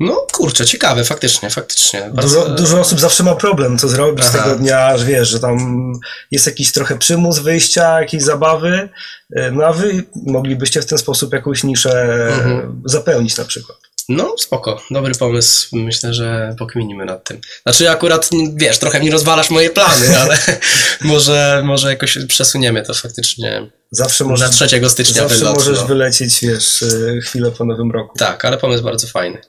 [0.00, 2.10] No kurczę, ciekawe, faktycznie, faktycznie.
[2.14, 4.38] Dużo, Bardzo- dużo osób zawsze ma problem, co zrobić Aha.
[4.42, 5.92] tego dnia, że wiesz, że tam
[6.30, 8.88] jest jakiś trochę przymus wyjścia, jakiejś zabawy,
[9.36, 12.82] y, no a wy moglibyście w ten sposób jakąś niszę Mhm.
[12.84, 13.78] zapełnić na przykład.
[14.08, 15.68] No, spoko, dobry pomysł.
[15.72, 17.40] Myślę, że pokminimy nad tym.
[17.62, 20.38] Znaczy, akurat, wiesz, trochę mi rozwalasz moje plany, ale
[21.00, 25.56] może, może jakoś przesuniemy to faktycznie Zawsze na możesz, 3 stycznia zawsze wylot.
[25.56, 25.86] możesz no.
[25.86, 28.18] wylecieć, wiesz, y, chwilę po nowym roku.
[28.18, 29.40] Tak, ale pomysł bardzo fajny.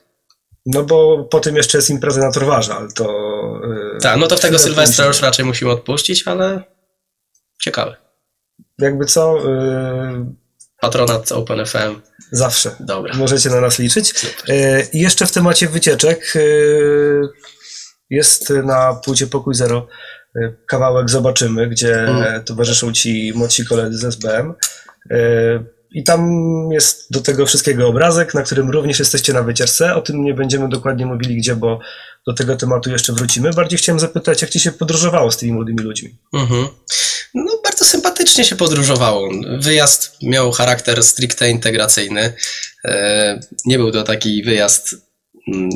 [0.66, 3.04] No bo po tym jeszcze jest impreza na Torwarza, ale to...
[3.96, 6.62] y, Tak, no to w tego Sylwestra już raczej musimy odpuścić, ale
[7.62, 7.96] ciekawe.
[8.78, 10.47] Jakby co, y,
[10.80, 12.00] Patronat OpenFM,
[12.32, 12.70] zawsze.
[12.80, 13.14] dobra.
[13.16, 14.18] Możecie na nas liczyć.
[14.18, 14.54] Super.
[14.54, 16.40] E, I jeszcze w temacie wycieczek e,
[18.10, 19.86] jest na płycie Pokój Zero
[20.36, 22.44] e, kawałek Zobaczymy, gdzie Mm.
[22.44, 24.54] towarzyszą ci młodsi koledzy z SBM.
[25.90, 26.30] I tam
[26.72, 29.94] jest do tego wszystkiego obrazek, na którym również jesteście na wycieczce.
[29.94, 31.78] O tym nie będziemy dokładnie mówili gdzie, bo
[32.26, 33.50] do tego tematu jeszcze wrócimy.
[33.52, 36.18] Bardziej chciałem zapytać, jak ci się podróżowało z tymi młodymi ludźmi?
[36.34, 36.68] Mhm.
[37.34, 39.30] No, bardzo sympatycznie się podróżowało.
[39.58, 42.32] Wyjazd miał charakter stricte integracyjny.
[42.84, 44.94] E, Nie był to taki wyjazd,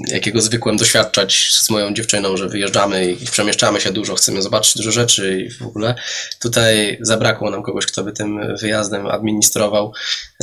[0.06, 4.92] jakiego zwykłem doświadczać z moją dziewczyną, że wyjeżdżamy i przemieszczamy się dużo, chcemy zobaczyć dużo
[4.92, 5.94] rzeczy i w ogóle.
[6.40, 9.92] Tutaj zabrakło nam kogoś, kto by tym wyjazdem administrował.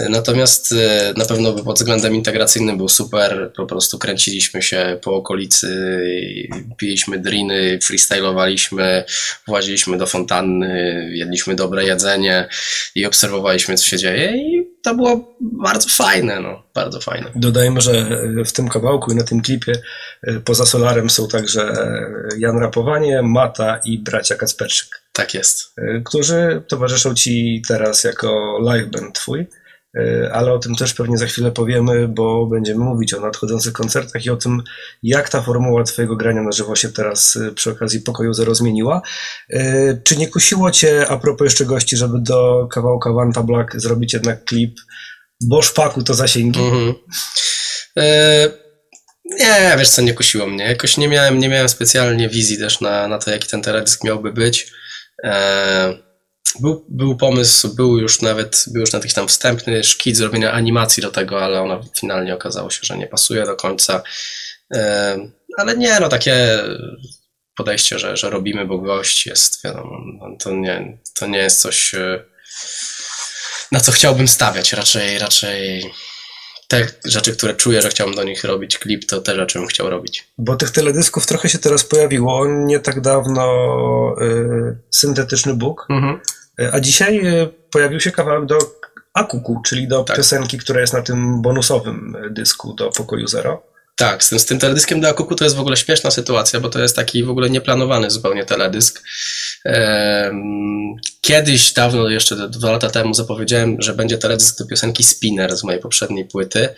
[0.09, 3.51] Natomiast e, na pewno pod względem integracyjnym był super.
[3.55, 5.99] Po prostu kręciliśmy się po okolicy,
[6.77, 9.03] piliśmy driny, freestylowaliśmy,
[9.47, 12.47] właziliśmy do fontanny, jedliśmy dobre jedzenie
[12.95, 17.31] i obserwowaliśmy, co się dzieje i to było bardzo fajne, no, bardzo fajne.
[17.35, 18.05] Dodajmy, że
[18.45, 19.73] w tym kawałku i na tym klipie
[20.23, 25.01] e, poza Solarem są także e, Jan Rapowanie, Mata i bracia Kacperczyk.
[25.13, 25.75] Tak jest.
[26.05, 29.47] którzy towarzyszą Ci teraz jako live band Twój,
[30.31, 34.29] ale o tym też pewnie za chwilę powiemy, bo będziemy mówić o nadchodzących koncertach i
[34.29, 34.63] o tym,
[35.03, 39.01] jak ta formuła Twojego grania na żywo się teraz y, przy okazji Pokoju Zero zmieniła.
[39.53, 44.13] Y, Czy nie kusiło Cię, a propos jeszcze gości, żeby do kawałka Wanta Black zrobić
[44.13, 44.79] jednak klip,
[45.41, 46.59] bo szpaku to zasięgi?
[46.59, 46.93] Mhm.
[47.97, 48.49] E,
[49.25, 50.65] nie, wiesz co, nie kusiło mnie.
[50.65, 54.33] Jakoś nie miałem, nie miałem specjalnie wizji też na, na to, jaki ten teledysk miałby
[54.33, 54.71] być.
[55.23, 56.08] E,
[56.61, 61.03] był, był pomysł, był już nawet, był już na jakiś tam wstępny szkic zrobienia animacji
[61.03, 64.01] do tego, ale ona finalnie okazało się, że nie pasuje do końca.
[65.57, 66.59] Ale nie, no takie
[67.55, 71.93] podejście, że, że robimy, bo gość jest, wiadomo, no, to nie, to nie jest coś,
[71.93, 72.23] e,
[73.71, 74.73] na co chciałbym stawiać.
[74.73, 75.91] Raczej, raczej
[76.67, 79.89] te rzeczy, które czuję, że chciałbym do nich robić klip, to te rzeczy bym chciał
[79.89, 80.27] robić.
[80.37, 82.47] Bo tych teledysków trochę się teraz pojawiło.
[82.47, 83.45] Nie tak dawno
[84.21, 86.19] y, Syntetyczny Bóg, Mhm.
[86.71, 88.57] A dzisiaj y, pojawił się kawałek do
[89.13, 90.17] Akuku, czyli do Tak.
[90.17, 93.63] piosenki, która jest na tym bonusowym y, dysku do Pokoju Zero.
[93.95, 96.69] Tak, z tym, z tym teledyskiem do Akuku to jest w ogóle śmieszna sytuacja, bo
[96.69, 99.03] to jest taki w ogóle nieplanowany zupełnie teledysk.
[101.21, 105.81] Kiedyś, dawno, jeszcze dwa lata temu zapowiedziałem, że będzie teledysk do piosenki Spinner z mojej
[105.81, 106.69] poprzedniej płyty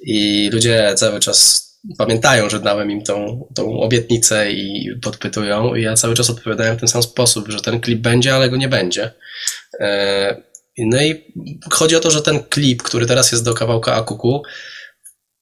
[0.00, 5.94] i ludzie cały czas pamiętają, że dałem im tą, tą obietnicę i podpytują i ja
[5.94, 9.10] cały czas odpowiadałem w ten sam sposób, że ten klip będzie, ale go nie będzie.
[9.80, 11.32] E, No i
[11.72, 14.42] chodzi o to, że ten klip, który teraz jest do kawałka Akuku,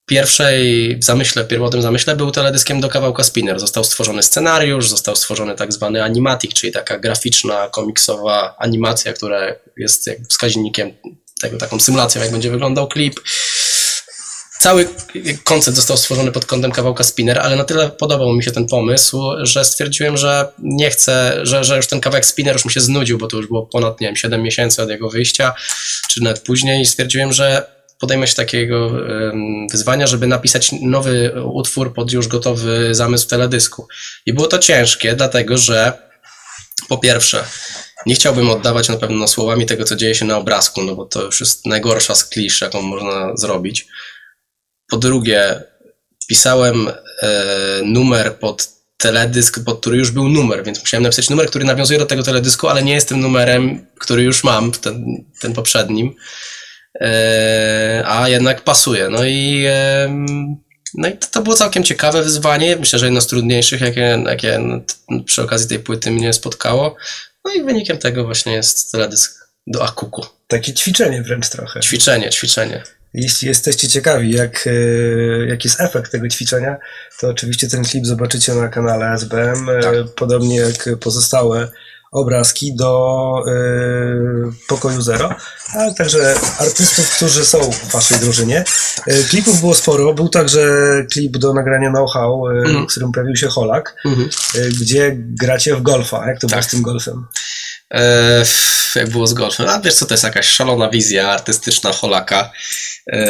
[0.06, 3.60] pierwszej zamyśle, pierwotnym zamyśle był teledyskiem do kawałka Spinner.
[3.60, 10.10] Został stworzony scenariusz, został stworzony tak zwany animatic, czyli taka graficzna, komiksowa animacja, która jest
[10.28, 10.90] wskaźnikiem
[11.40, 13.20] tego, taką symulacją, jak będzie wyglądał klip.
[14.62, 14.88] Cały
[15.44, 19.22] koncept został stworzony pod kątem kawałka Spinner, ale na tyle podobał mi się ten pomysł,
[19.40, 23.18] że stwierdziłem, że nie chcę, że, że już ten kawałek Spinner już mi się znudził,
[23.18, 25.54] bo to już było ponad, nie wiem, 7 miesięcy od jego wyjścia,
[26.08, 27.66] czy nawet później i stwierdziłem, że
[27.98, 28.90] podejmę się takiego
[29.70, 33.88] wyzwania, żeby napisać nowy utwór pod już gotowy zamysł teledysku.
[34.26, 35.92] I było to ciężkie, dlatego że
[36.88, 37.44] po pierwsze,
[38.06, 41.22] nie chciałbym oddawać na pewno słowami tego, co dzieje się na obrazku, no bo to
[41.22, 43.86] już jest najgorsza z klisz, jaką można zrobić.
[44.92, 45.62] Po drugie,
[46.28, 46.92] pisałem e,
[47.84, 52.06] numer pod teledysk, pod który już był numer, więc musiałem napisać numer, który nawiązuje do
[52.06, 56.14] tego teledysku, ale nie jest tym numerem, który już mam, ten, ten poprzednim.
[57.00, 59.08] e, a jednak pasuje.
[59.08, 59.66] No i,
[60.94, 62.76] no i to, to było całkiem ciekawe wyzwanie.
[62.76, 64.60] Myślę, że jedno z trudniejszych, jakie, jakie
[65.24, 66.96] przy okazji tej płyty mnie spotkało.
[67.44, 70.26] No i wynikiem tego właśnie jest teledysk do Akuku.
[70.48, 71.80] Takie ćwiczenie wręcz trochę.
[71.80, 72.82] Ćwiczenie, ćwiczenie.
[73.14, 76.76] Jeśli jesteście ciekawi, jak, e, jaki jest efekt tego ćwiczenia,
[77.20, 79.94] to oczywiście ten klip zobaczycie na kanale SBM, e, tak.
[80.16, 81.68] podobnie jak pozostałe
[82.12, 85.34] obrazki do y, pokoju Zero,
[85.74, 88.64] ale także artystów, którzy są w waszej drużynie.
[89.08, 90.14] Y, klipów było sporo.
[90.14, 90.66] Był także
[91.12, 92.84] klip do nagrania Know-How, y, mm.
[92.84, 94.28] w którym pojawił się Holak, mm -hmm.
[94.80, 96.26] gdzie gracie w golfa.
[96.26, 96.50] Jak to tak.
[96.50, 97.26] było z tym golfem?
[97.92, 98.44] E,
[98.94, 99.68] jak było z golfem?
[99.68, 102.52] A wiesz co, to jest jakaś szalona wizja artystyczna Holaka.
[103.12, 103.20] E,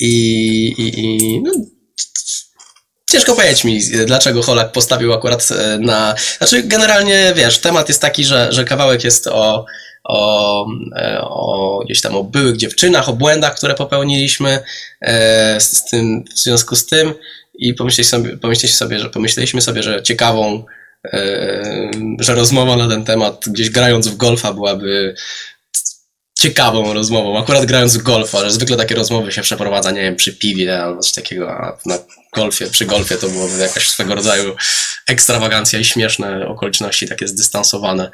[0.00, 1.52] i, i, no,
[3.10, 6.14] Ciężko powiedzieć mi, dlaczego Holak postawił akurat e, na.
[6.38, 9.64] Znaczy, generalnie wiesz, temat jest taki, że, że kawałek jest o,
[10.04, 14.62] o, e, o gdzieś tam o byłych dziewczynach, o błędach, które popełniliśmy
[15.00, 17.14] e, z, tym, w związku z tym
[17.54, 20.64] i pomyśleliśmy sobie, pomyśleliśmy sobie, że pomyśleliśmy sobie, że ciekawą,
[22.20, 25.14] że rozmowa na ten temat, gdzieś grając w golfa, byłaby
[26.38, 30.32] ciekawą rozmową, akurat grając w golfa, że zwykle takie rozmowy się przeprowadza, nie wiem, przy
[30.32, 31.98] piwie albo coś takiego, a na
[32.34, 34.56] golfie, przy golfie to byłoby jakaś swego rodzaju
[35.06, 38.10] ekstrawagancja i śmieszne okoliczności, takie zdystansowane.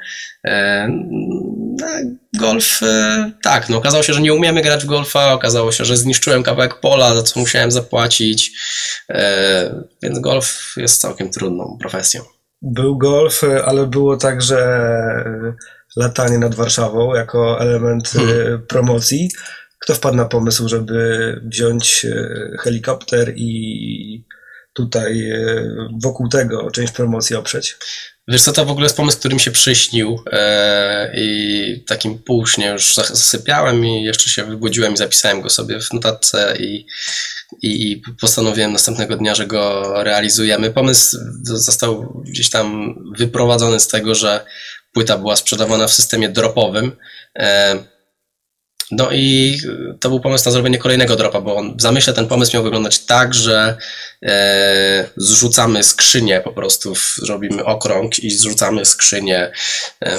[1.78, 1.86] No,
[2.34, 5.96] golf, e, tak, no okazało się, że nie umiemy grać w golfa, okazało się, że
[5.96, 8.52] zniszczyłem kawałek pola, za co musiałem zapłacić,
[9.10, 12.33] e, więc golf jest całkiem trudną profesją.
[12.66, 14.58] Był golf, ale było także
[15.96, 18.66] latanie nad Warszawą jako element e, hmm.
[18.66, 19.30] promocji.
[19.78, 22.06] Kto wpadł na pomysł, żeby wziąć
[22.60, 24.24] helikopter i
[24.72, 25.32] tutaj
[26.02, 27.76] wokół tego część promocji oprzeć?
[28.28, 32.66] Wiesz co, to w ogóle jest pomysł, który mi się przyśnił e, i takim półśnie
[32.68, 36.86] już zasypiałem i jeszcze się wybudziłem i zapisałem go sobie w notatce i,
[37.62, 40.70] i postanowiłem następnego dnia, że go realizujemy.
[40.70, 44.44] Pomysł został gdzieś tam wyprowadzony z tego, że
[44.92, 46.96] płyta była sprzedawana w systemie dropowym.
[47.38, 47.78] E,
[48.90, 49.56] no i
[50.00, 53.34] to był pomysł na zrobienie kolejnego dropa, bo w zamyśle ten pomysł miał wyglądać tak,
[53.34, 53.76] że
[54.22, 59.50] e, zrzucamy skrzynię po prostu, w, robimy okrąg i zrzucamy skrzynię
[60.02, 60.18] e,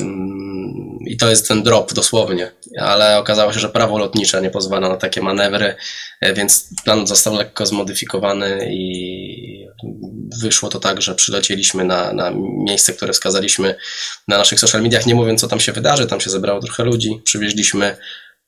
[1.05, 4.97] i to jest ten drop dosłownie, ale okazało się, że prawo lotnicze nie pozwala na
[4.97, 5.75] takie manewry,
[6.21, 9.67] e, więc plan został lekko zmodyfikowany i
[10.41, 12.31] wyszło to tak, że przylecieliśmy na, na
[12.65, 13.75] miejsce, które wskazaliśmy
[14.27, 17.21] na naszych social mediach, nie mówiąc co tam się wydarzy, tam się zebrało trochę ludzi,
[17.23, 17.97] przywieźliśmy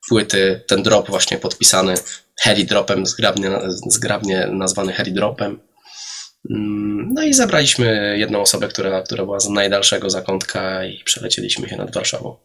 [0.08, 1.94] płyty, ten drop właśnie podpisany
[2.40, 3.50] Harry Dropem, zgrabnie,
[3.86, 5.60] zgrabnie nazwany Harry Dropem.
[6.50, 11.76] Mm, no i zabraliśmy jedną osobę, która, która była z najdalszego zakątka i przelecieliśmy się
[11.76, 12.36] nad Warszawą.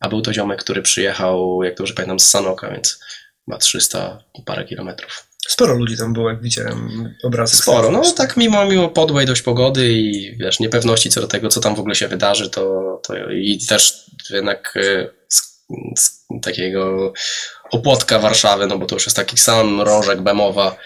[0.00, 3.00] A był to ziomek, który przyjechał, jak dobrze pamiętam, z Sanoka, więc
[3.46, 5.26] ma 300 parę kilometrów.
[5.48, 7.56] Sporo ludzi tam było, jak widziałem obrazy.
[7.56, 11.60] Sporo, no tak mimo, mimo podłej dość pogody i wiesz, niepewności co do tego, co
[11.60, 15.10] tam w ogóle się wydarzy, to, to i też jednak e,
[15.96, 17.12] z takiego
[17.70, 20.76] opłotka Warszawy, no bo to już jest taki sam rożek Bemowa,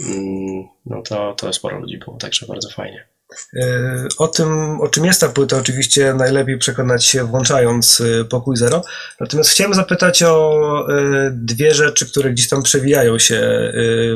[0.00, 3.08] mm, no to, to sporo ludzi było, także bardzo fajnie.
[3.54, 8.56] E, o tym, o czym jest ta płyta, oczywiście najlepiej przekonać się włączając e, Pokój
[8.56, 8.82] Zero.
[9.20, 13.72] Natomiast chciałem zapytać o e, dwie rzeczy, które gdzieś tam przewijają się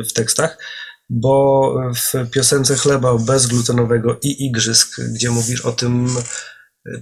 [0.08, 0.58] w tekstach,
[1.10, 6.08] bo w piosence Chleba bezglutenowego i Igrzysk, gdzie mówisz o tym,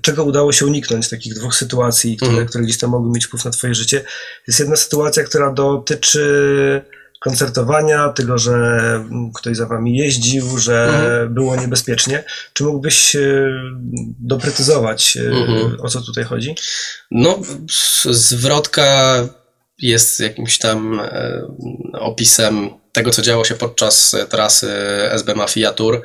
[0.03, 2.49] czego udało się uniknąć, takich dwóch sytuacji, które, mhm.
[2.49, 4.05] które gdzieś tam mogły mieć wpływ na twoje życie.
[4.47, 6.83] Jest jedna sytuacja, która dotyczy
[7.21, 8.55] koncertowania, tego, że
[9.35, 11.35] ktoś za wami jeździł, że mhm.
[11.35, 12.25] było niebezpiecznie.
[12.53, 13.21] Czy mógłbyś e,
[14.21, 15.77] doprecyzować, e, mhm.
[15.81, 16.55] o co tutaj chodzi?
[17.11, 17.39] No,
[18.11, 19.17] zwrotka
[19.79, 21.43] jest jakimś tam e,
[21.93, 24.73] opisem tego, co działo się podczas trasy
[25.11, 26.03] SB Mafia Tour,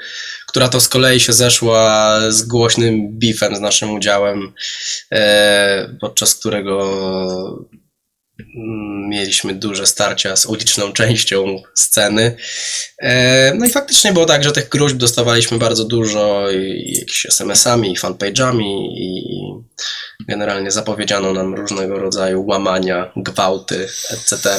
[0.53, 4.53] która to z kolei się zeszła z głośnym beefem z naszym udziałem,
[6.01, 6.85] podczas którego
[8.55, 12.35] Mm, mieliśmy duże starcia z uliczną częścią sceny.
[12.99, 17.93] E, no i faktycznie było tak, że tych gruźb dostawaliśmy bardzo dużo, i jakimiś SMS-ami,
[17.93, 19.33] i fanpage'ami, i
[20.27, 24.49] generalnie zapowiedziano nam różnego rodzaju łamania, gwałty, etc.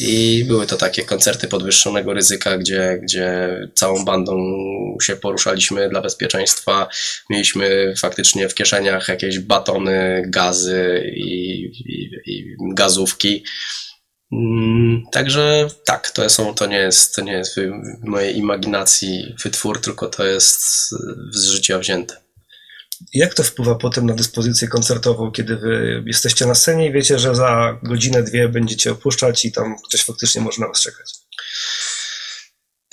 [0.00, 4.36] I były to takie koncerty podwyższonego ryzyka, gdzie, gdzie całą bandą
[5.02, 6.88] się poruszaliśmy dla bezpieczeństwa.
[7.30, 13.44] Mieliśmy faktycznie w kieszeniach jakieś batony, gazy i, i, i gazówki.
[14.32, 19.80] Mm, także tak, to, są, to, nie jest, to nie jest w mojej imaginacji wytwór,
[19.80, 20.90] tylko to jest
[21.30, 22.25] z życia wzięte.
[23.14, 27.34] Jak to wpływa potem na dyspozycję koncertową, kiedy wy jesteście na scenie i wiecie, że
[27.34, 31.12] za godzinę, dwie będziecie opuszczać i tam ktoś faktycznie może na was czekać?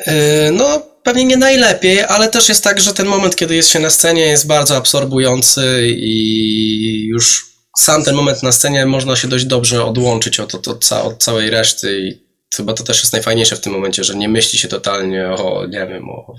[0.08, 0.14] Yy,
[0.52, 3.90] no, pewnie nie najlepiej, ale też jest tak, że ten moment, kiedy jest się na
[3.90, 9.86] scenie, jest bardzo absorbujący i już sam ten moment na scenie można się dość dobrze
[9.86, 12.24] odłączyć od, od, od, od całej reszty i
[12.56, 15.88] chyba to też jest najfajniejsze w tym momencie, że nie myśli się totalnie o, nie
[15.88, 16.36] wiem, o,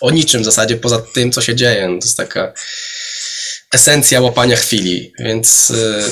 [0.00, 1.88] o niczym w zasadzie poza tym, co się dzieje.
[1.88, 2.52] No, to jest taka
[3.74, 6.04] esencja łapania chwili, więc, yy,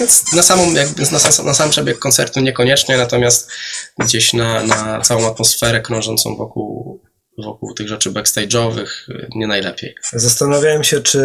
[0.00, 3.50] więc na samą, jakby na, sam, na sam przebieg koncertu niekoniecznie, natomiast
[3.98, 7.02] gdzieś na, na całą atmosferę krążącą wokół,
[7.38, 8.88] wokół tych rzeczy backstage'owych
[9.34, 9.94] nie najlepiej.
[10.12, 11.20] Zastanawiałem się, czy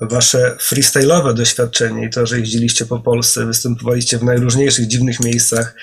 [0.00, 5.74] wasze freestyle'owe doświadczenie i to, że jeździliście po Polsce, występowaliście w najróżniejszych dziwnych miejscach,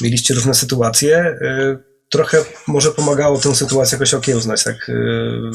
[0.00, 4.88] mieliście różne sytuacje, yy, trochę może pomagało tę sytuację jakoś okiełznać, tak?
[4.88, 5.50] Yy,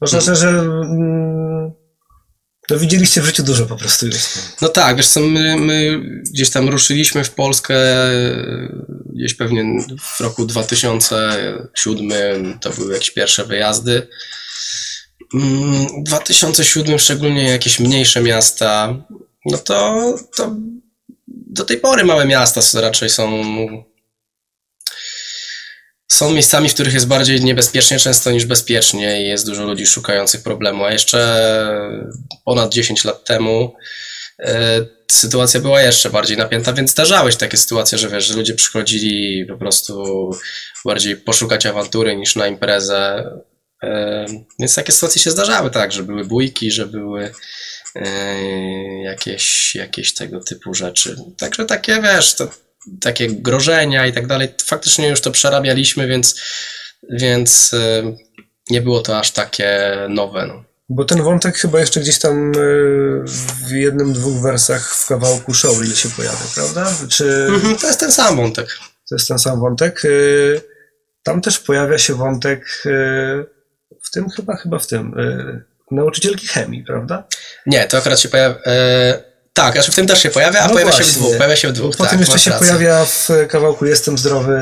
[0.00, 1.72] można, że, że mm,
[2.70, 4.16] no widzieliście w życiu dużo po prostu już.
[4.60, 6.00] No tak, wiesz co, my, my
[6.32, 7.74] gdzieś tam ruszyliśmy w Polskę
[9.14, 9.64] gdzieś pewnie
[10.00, 14.08] w roku 2007, to były jakieś pierwsze wyjazdy.
[15.34, 18.96] W 2007 szczególnie jakieś mniejsze miasta,
[19.46, 20.56] no to, to
[21.28, 23.42] do tej pory małe miasta raczej są
[26.08, 30.42] są miejscami, w których jest bardziej niebezpiecznie często niż bezpiecznie i jest dużo ludzi szukających
[30.42, 30.84] problemu.
[30.84, 31.40] A jeszcze
[32.44, 33.74] ponad 10 lat temu
[34.38, 38.54] e, sytuacja była jeszcze bardziej napięta, więc zdarzały się takie sytuacje, że wiesz, że ludzie
[38.54, 40.30] przychodzili po prostu
[40.84, 43.30] bardziej poszukać awantury niż na imprezę.
[43.82, 44.26] E,
[44.58, 47.32] więc takie sytuacje się zdarzały, tak, że były bójki, że były
[47.94, 51.16] e, jakieś, jakieś tego typu rzeczy.
[51.38, 52.48] Także takie, wiesz, to
[53.00, 56.40] takie grożenia i tak dalej, faktycznie już to przerabialiśmy, więc,
[57.10, 58.16] więc y,
[58.70, 60.46] nie było to aż takie nowe.
[60.46, 60.64] No.
[60.88, 63.24] Bo ten wątek chyba jeszcze gdzieś tam y,
[63.66, 66.92] w jednym, dwóch wersach w kawałku Showreel się pojawia, prawda?
[67.08, 67.46] Czy...
[67.48, 68.78] Mhm, to jest ten sam wątek.
[69.08, 70.04] To jest ten sam wątek.
[70.04, 70.60] Y,
[71.22, 72.82] tam też pojawia się wątek
[74.02, 75.14] w tym chyba, chyba w tym
[75.90, 77.24] nauczycielki chemii, prawda?
[77.66, 78.58] Nie, to akurat się pojawia
[79.56, 81.04] tak, znaczy w tym też się pojawia, a no pojawia właśnie.
[81.04, 81.36] się w dwóch.
[81.36, 81.96] Pojawia się w dwóch.
[81.96, 82.66] Potem tak, jeszcze się rację.
[82.66, 84.60] pojawia w kawałku Jestem zdrowy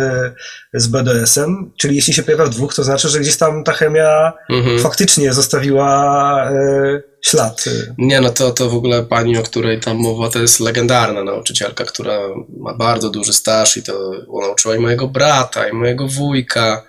[0.74, 4.32] z BDS-em, czyli jeśli się pojawia w dwóch, to znaczy, że gdzieś tam ta chemia
[4.50, 4.80] mhm.
[4.80, 7.64] faktycznie zostawiła e, ślad.
[7.98, 11.84] Nie, no to, to w ogóle pani, o której tam mowa, to jest legendarna nauczycielka,
[11.84, 12.18] która
[12.58, 16.84] ma bardzo duży staż i to ona uczyła i mojego brata, i mojego wujka.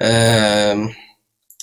[0.00, 0.88] Ehm,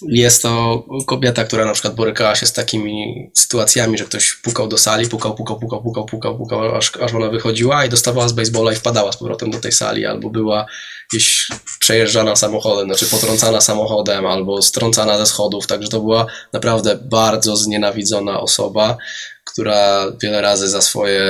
[0.10, 4.78] jest to kobieta, która na przykład borykała się z takimi sytuacjami, że ktoś pukał do
[4.78, 8.72] sali, pukał, pukał, pukał, pukał, pukał, pukał, aż, aż ona wychodziła i dostawała z baseballa
[8.72, 10.66] i wpadała z powrotem do tej sali, albo była
[11.12, 11.48] gdzieś
[11.80, 18.40] przejeżdżana samochodem, znaczy potrącana samochodem, albo strącana ze schodów, także to była naprawdę bardzo znienawidzona
[18.40, 18.98] osoba,
[19.46, 21.26] która wiele razy za swoje,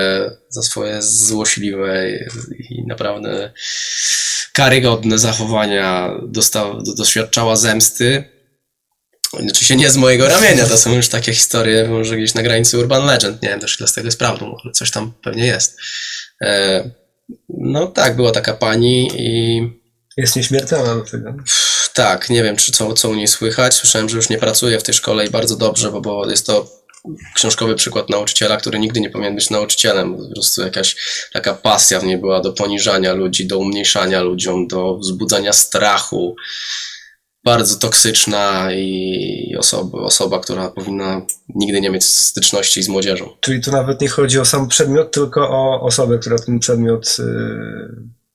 [0.50, 2.10] za swoje złośliwe
[2.70, 3.52] i naprawdę
[4.54, 6.12] karygodne zachowania
[6.98, 8.31] doświadczała zemsty
[9.34, 13.06] Oczywiście nie z mojego ramienia, to są już takie historie, może gdzieś na granicy Urban
[13.06, 15.78] Legend, nie wiem też ile z tego jest prawdą, ale coś tam pewnie jest.
[16.42, 16.90] E,
[17.50, 19.62] no tak, była taka pani i...
[20.18, 21.34] Jest nieśmiertelna do tego.
[21.94, 23.74] Tak, nie wiem, czy co, co u niej słychać.
[23.74, 26.82] Słyszałem, że już nie pracuje w tej szkole i bardzo dobrze, bo, bo jest to
[27.36, 30.18] książkowy przykład nauczyciela, który nigdy nie powinien być nauczycielem.
[30.18, 30.96] Po prostu jakaś
[31.34, 36.36] taka pasja w niej była do poniżania ludzi, do umniejszania ludziom, do wzbudzania strachu
[37.44, 41.22] bardzo toksyczna i osoba, osoba, która powinna
[41.56, 43.30] nigdy nie mieć styczności z młodzieżą.
[43.40, 47.18] Czyli tu nawet nie chodzi o sam przedmiot, tylko o osobę, która ten przedmiot.
[47.20, 47.26] Yy,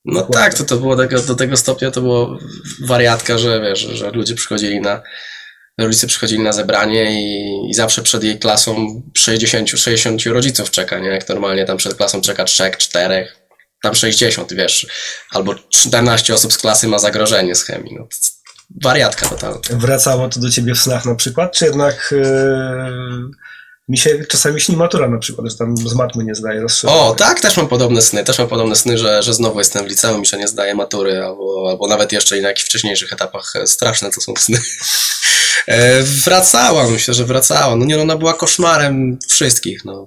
[0.05, 2.39] no tak, to, to było tego, do tego stopnia to było
[2.85, 5.03] wariatka, że wiesz, że ludzie przychodzili na.
[5.81, 11.09] Rodzice przychodzili na zebranie i, i zawsze przed jej klasą 60, 60 rodziców czeka, nie?
[11.09, 13.29] Jak normalnie tam przed klasą czeka 3, 4,
[13.83, 14.87] tam 60, wiesz,
[15.31, 17.95] albo 14 osób z klasy ma zagrożenie z chemii.
[17.99, 18.09] No,
[18.83, 19.61] wariatka totalna.
[19.71, 23.31] Wracało to do ciebie w snach na przykład, czy jednak yy,
[23.89, 27.01] mi się czasami śni matura na przykład, że tam z matmy nie zdaje rozszerzenia.
[27.01, 29.89] O, tak, też mam podobne sny, też mam podobne sny, że, że znowu jestem w
[29.89, 34.11] liceum i że nie zdaję matury, albo, albo nawet jeszcze na jakichś wcześniejszych etapach straszne
[34.11, 34.59] to są sny.
[35.67, 37.77] E, wracała, myślę, że wracała.
[37.77, 40.07] No nie, no, ona była koszmarem wszystkich, no.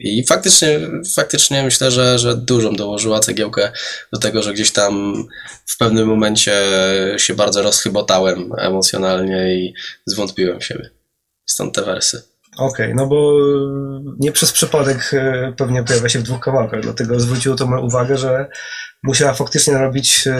[0.00, 0.80] I faktycznie,
[1.14, 3.72] faktycznie myślę, że, że dużą dołożyła cegiełkę
[4.12, 5.24] do tego, że gdzieś tam
[5.66, 6.62] w pewnym momencie
[7.16, 9.74] się bardzo rozchybotałem emocjonalnie i
[10.06, 10.90] zwątpiłem w siebie.
[11.46, 12.29] Stąd te wersy.
[12.60, 17.20] Okej, no bo y, nie przez przypadek y, pewnie pojawia się w dwóch kawałkach, dlatego
[17.20, 18.48] zwróciło to moją uwagę, że
[19.02, 20.32] musiała faktycznie narobić y,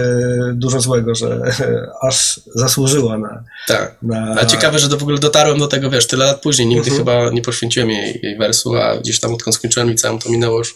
[0.54, 1.40] dużo złego, że
[2.08, 3.44] aż zasłużyła na...
[3.68, 3.96] Tak.
[4.02, 4.36] na...
[4.40, 6.68] A ciekawe, że to w ogóle dotarłem do tego, wiesz, tyle lat później.
[6.68, 6.98] Nigdy Mhm.
[6.98, 10.74] chyba nie poświęciłem jej, jej wersu, a gdzieś tam odkąd skończyłem liceum, to minęło już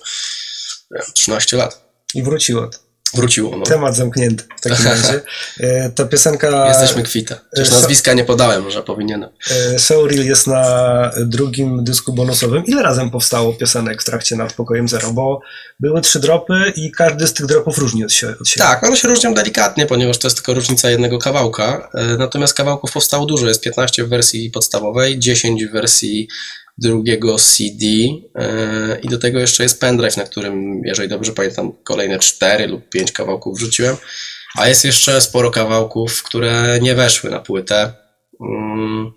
[0.91, 1.85] nie wiem, 13 lat.
[2.15, 2.71] I wróciło.
[3.15, 3.65] Wróciło, no.
[3.65, 5.21] Temat zamknięty w takim razie.
[5.61, 6.69] Y, Ta piosenka...
[6.69, 7.41] Jesteśmy kwita.
[7.51, 9.31] Chociaż so- nazwiska nie podałem, że powinienem.
[9.75, 12.65] y, Showreel jest na drugim dysku bonusowym.
[12.67, 15.12] Ile razem powstało piosenek w trakcie nad pokojem zero?
[15.12, 15.41] Bo
[15.81, 18.35] były trzy dropy i każdy z tych dropów różni od, siebie.
[18.59, 21.89] Tak, one się różnią delikatnie, ponieważ to jest tylko różnica jednego kawałka.
[21.95, 23.47] E, Natomiast kawałków powstało dużo.
[23.49, 26.29] Jest 15 w wersji podstawowej, 10 w wersji
[26.79, 27.87] drugiego CD
[28.35, 32.89] e, i do tego jeszcze jest pendrive, na którym, jeżeli dobrze pamiętam, kolejne 4 lub
[32.89, 33.97] 5 kawałków wrzuciłem.
[34.59, 37.93] A jest jeszcze sporo kawałków, które nie weszły na płytę.
[38.41, 39.12] Mm,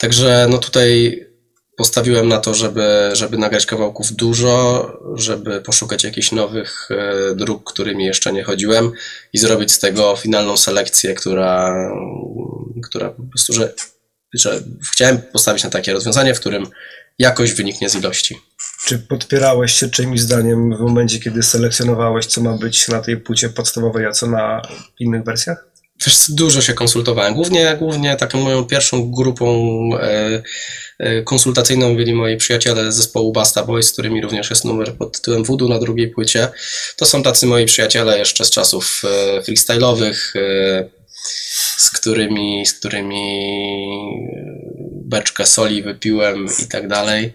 [0.00, 1.20] Także no tutaj
[1.76, 8.04] postawiłem na to, żeby, żeby nagrać kawałków dużo, żeby poszukać jakichś nowych e, dróg, którymi
[8.04, 8.92] jeszcze nie chodziłem
[9.32, 11.74] i zrobić z tego finalną selekcję, która,
[12.82, 13.74] która po prostu, że,
[14.34, 14.62] że
[14.92, 16.66] chciałem postawić na takie rozwiązanie, w którym
[17.18, 18.38] jakość wyniknie z ilości.
[18.86, 23.48] Czy podpierałeś się czyimś zdaniem w momencie, kiedy selekcjonowałeś, co ma być na tej płycie
[23.48, 24.62] podstawowej, a co na
[24.98, 25.70] innych wersjach?
[26.06, 27.34] Wiesz, dużo się konsultowałem.
[27.34, 30.42] Głównie, głównie taką moją pierwszą grupą e,
[30.98, 35.12] e, konsultacyjną byli moi przyjaciele z zespołu Basta Boys, z którymi również jest numer pod
[35.12, 36.48] tytułem Voodoo na drugiej płycie.
[36.96, 40.99] To są tacy moi przyjaciele jeszcze z czasów e, freestyle'owych, e,
[41.76, 43.24] z którymi, z którymi
[44.36, 44.60] e,
[45.04, 47.34] beczkę soli wypiłem i tak dalej.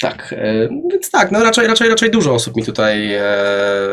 [0.00, 3.24] Tak, e, więc tak, no raczej, raczej, raczej dużo osób mi tutaj e,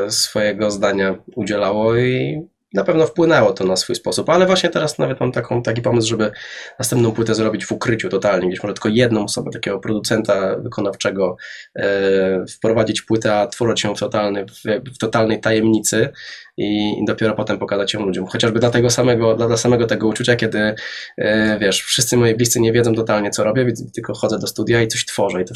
[0.09, 2.41] swojego zdania udzielało i
[2.73, 6.07] na pewno wpłynęło to na swój sposób, ale właśnie teraz nawet mam taką, taki pomysł,
[6.07, 6.31] żeby
[6.79, 11.37] następną płytę zrobić w ukryciu totalnie, gdzieś może tylko jedną osobę, takiego producenta wykonawczego
[11.75, 16.09] e, wprowadzić płytę, a tworzyć ją w, totalny, w, w totalnej tajemnicy
[16.57, 18.25] i, i dopiero potem pokazać ją ludziom.
[18.27, 20.75] Chociażby dla tego samego, dla, dla samego tego uczucia, kiedy
[21.17, 24.81] e, wiesz, wszyscy moi bliscy nie wiedzą totalnie co robię, więc tylko chodzę do studia
[24.81, 25.53] i coś tworzę i to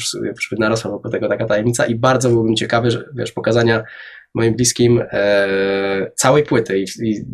[0.58, 3.84] narosła wokół tego taka tajemnica i bardzo byłbym ciekawy, że, wiesz, pokazania
[4.34, 7.24] moim bliskim e, całej płyty i, i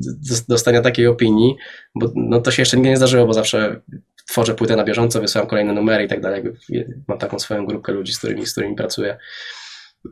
[0.48, 1.56] dostania takiej opinii,
[1.94, 3.80] bo no, to się jeszcze nigdy nie zdarzyło, bo zawsze
[4.28, 6.42] tworzę płytę na bieżąco, wysyłam kolejne numery i tak dalej.
[7.08, 9.16] Mam taką swoją grupkę ludzi, z którymi, z którymi pracuję.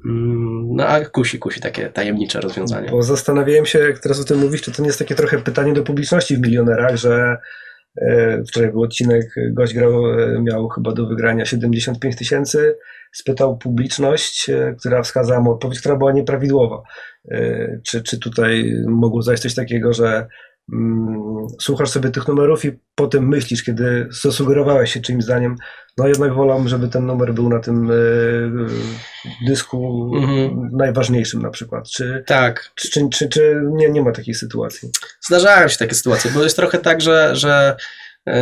[0.05, 2.91] Mm, No a kusi, kusi takie tajemnicze rozwiązanie.
[2.91, 5.73] Bo zastanawiałem się, jak teraz o tym mówisz, czy to nie jest takie trochę pytanie
[5.73, 7.37] do publiczności w milionerach, że
[7.97, 12.77] e, wczoraj był odcinek, gość grał, e, miał chyba do wygrania 75 tysięcy,
[13.13, 16.83] spytał publiczność, e, która wskazała mu odpowiedź, która była nieprawidłowa.
[17.31, 20.27] E, Czy, czy tutaj mogło zajść coś takiego, że
[20.73, 25.57] mm, słuchasz sobie tych numerów i potem myślisz, kiedy zasugerowałeś się czyimś zdaniem,
[25.99, 27.95] no jednak wolałbym, żeby ten numer był na tym e,
[29.47, 30.69] dysku Mhm.
[30.73, 31.89] najważniejszym na przykład.
[31.89, 34.89] Czy, Tak, czy, czy, czy, czy nie, nie ma takiej sytuacji?
[35.27, 37.77] Zdarzają się takie sytuacje, bo jest trochę tak, że, że,
[38.27, 38.35] yy,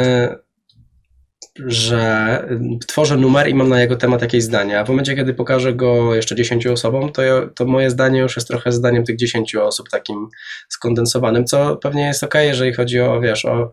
[1.58, 2.48] że
[2.86, 6.14] tworzę numer i mam na jego temat jakieś zdania, a w momencie, kiedy pokażę go
[6.14, 7.22] jeszcze 10 osobom, to,
[7.54, 10.28] to moje zdanie już jest trochę zdaniem tych 10 osób, takim
[10.68, 13.72] skondensowanym, co pewnie jest ok, jeżeli chodzi o, wiesz, o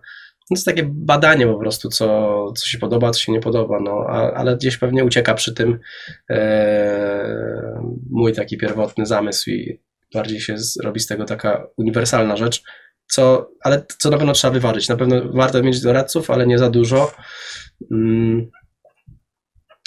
[0.51, 3.79] no to jest takie badanie po prostu, co, co się podoba, co się nie podoba,
[3.79, 5.79] no, a, ale gdzieś pewnie ucieka przy tym
[6.29, 9.79] e, mój taki pierwotny zamysł i
[10.13, 12.63] bardziej się robi z tego taka uniwersalna rzecz,
[13.07, 14.89] co, ale co na pewno trzeba wyważyć.
[14.89, 17.11] Na pewno warto mieć doradców, ale nie za dużo.
[17.91, 18.51] Mm.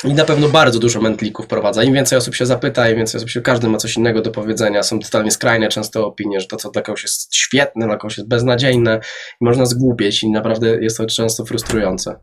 [0.05, 1.83] I na pewno bardzo dużo mętlików prowadza.
[1.83, 4.83] Im więcej osób się zapyta, im więcej osób się, każdy ma coś innego do powiedzenia.
[4.83, 8.29] Są totalnie skrajne często opinie, że to, co dla kogoś jest świetne, dla kogoś jest
[8.29, 9.01] beznadziejne
[9.41, 12.21] i można zgłupieć i naprawdę jest to często frustrujące.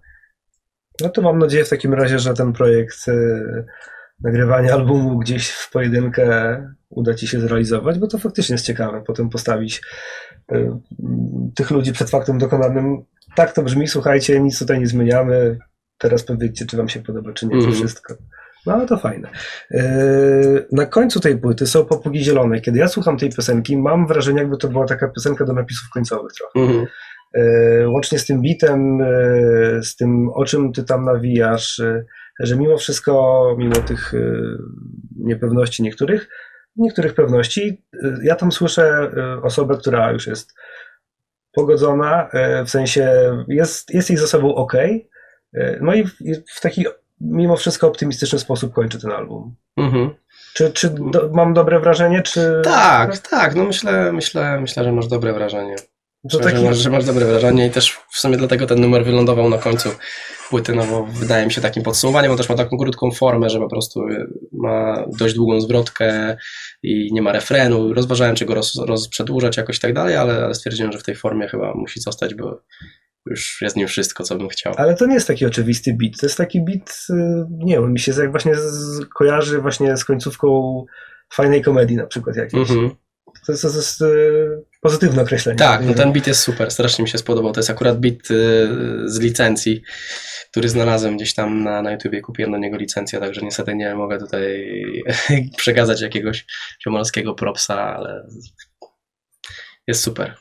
[1.01, 3.65] No to mam nadzieję w takim razie, że ten projekt y,
[4.23, 6.57] nagrywania albumu gdzieś w pojedynkę
[6.89, 9.03] uda Ci się zrealizować, bo to faktycznie jest ciekawe.
[9.07, 9.81] Potem postawić
[11.55, 12.97] tych ludzi przed faktem dokonanym.
[13.35, 15.57] Tak to brzmi, słuchajcie, nic tutaj nie zmieniamy.
[15.97, 17.73] Teraz powiedzcie, czy Wam się podoba, czy nie, to Mhm.
[17.75, 18.13] wszystko.
[18.65, 19.29] No to fajne.
[19.71, 22.61] Yy, Na końcu tej płyty są popugi zielone.
[22.61, 26.31] Kiedy ja słucham tej piosenki, mam wrażenie, jakby to była taka piosenka do napisów końcowych
[26.33, 26.67] trochę.
[26.67, 26.85] Mhm.
[27.35, 28.99] e, łącznie z tym bitem,
[29.83, 31.81] z tym o czym ty tam nawijasz,
[32.39, 34.13] że mimo wszystko, mimo tych
[35.19, 36.29] niepewności niektórych,
[36.75, 37.83] niektórych pewności,
[38.23, 39.11] ja tam słyszę
[39.43, 40.53] osobę, która już jest
[41.53, 42.29] pogodzona,
[42.65, 43.11] w sensie
[43.47, 44.73] jest, jest jej ze sobą ok,
[45.81, 46.11] no i w,
[46.47, 46.85] w taki
[47.21, 49.55] mimo wszystko optymistyczny sposób kończy ten album.
[49.77, 50.09] Mhm.
[50.53, 52.61] Czy, czy do, mam dobre wrażenie, czy...
[52.63, 55.75] Tak, tak, no myślę, myślę, myślę, że masz dobre wrażenie.
[56.29, 56.57] Taki...
[56.57, 59.57] że, masz, że masz dobre wrażenie i też w sumie dlatego ten numer wylądował na
[59.57, 59.89] końcu
[60.49, 63.59] płyty, no bo wydaje mi się takim podsumowaniem, on też ma taką krótką formę, że
[63.59, 64.01] po prostu
[64.51, 66.37] ma dość długą zwrotkę
[66.83, 67.93] i nie ma refrenu.
[67.93, 71.47] Rozważałem, czy go roz, rozprzedłużać jakoś tak dalej, ale, ale stwierdziłem, że w tej formie
[71.47, 72.61] chyba musi zostać, bo
[73.25, 74.73] już jest nim wszystko, co bym chciał.
[74.77, 76.19] Ale to nie jest taki oczywisty beat.
[76.19, 77.13] To jest taki beat, y,
[77.49, 80.85] nie wiem, mi się jak właśnie z, kojarzy właśnie z końcówką
[81.33, 82.71] fajnej komedii na przykład jakiejś.
[82.71, 82.95] Mm -hmm.
[83.45, 85.59] To jest, to jest y, pozytywne określenie.
[85.59, 87.51] Tak, no ten beat jest super, strasznie mi się spodobał.
[87.53, 88.67] To jest akurat beat y,
[89.05, 89.81] z licencji,
[90.51, 94.19] który znalazłem gdzieś tam na, na YouTubie, kupiłem do niego licencję, także niestety nie mogę
[94.19, 94.65] tutaj
[95.57, 96.45] przekazać jakiegoś
[96.83, 98.27] ziomalskiego propsa, ale
[99.87, 100.35] jest super.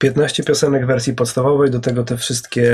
[0.00, 2.70] 15 piosenek wersji podstawowej, do tego te wszystkie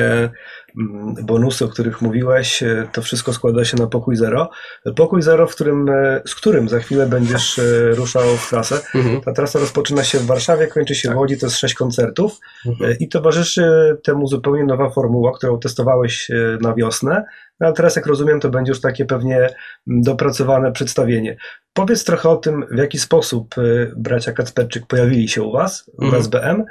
[0.79, 4.51] mm, bonusy, o których mówiłeś, e, to wszystko składa się na Pokój Zero.
[4.97, 8.81] Pokój Zero, w którym, e, z którym za chwilę będziesz e, ruszał w trasę.
[8.95, 9.21] Mhm.
[9.21, 11.17] Ta trasa rozpoczyna się w Warszawie, kończy się tak.
[11.17, 12.97] w Łodzi, to jest sześć koncertów mhm.
[13.01, 16.29] i towarzyszy temu zupełnie nowa formuła, którą testowałeś
[16.61, 17.25] na wiosnę.
[17.61, 21.37] No, ale teraz, jak rozumiem, to będzie już takie pewnie mm, dopracowane przedstawienie.
[21.73, 23.55] Powiedz trochę o tym, w jaki sposób
[23.97, 26.23] bracia Kacperczyk pojawili się u Was w mhm.
[26.23, 26.65] SBM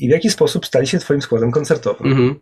[0.00, 2.06] i w jaki sposób stali się Twoim składem koncertowym?
[2.06, 2.40] Mhm.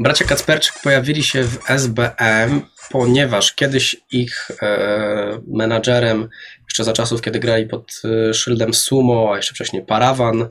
[0.00, 6.28] Bracia Kacperczyk pojawili się w SBM, ponieważ kiedyś ich e, menadżerem,
[6.64, 10.48] jeszcze za czasów, kiedy grali pod e, szyldem Sumo, a jeszcze wcześniej Parawan,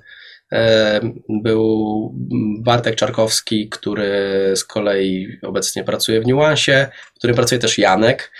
[0.52, 2.12] e, był
[2.60, 4.12] Bartek Czarkowski, który
[4.56, 8.32] z kolei obecnie pracuje w Niuansie, w którym pracuje też Janek.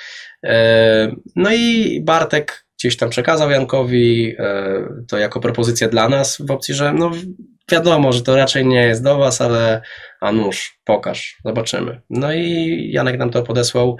[0.44, 6.52] E, no i Bartek gdzieś tam przekazał Jankowi e, to jako propozycję dla nas w
[6.52, 7.12] opcji, że no
[7.72, 9.82] wiadomo, że to raczej nie jest do was, ale
[10.22, 12.02] a nuż, pokaż, zobaczymy.
[12.10, 13.98] No i Janek nam to podesłał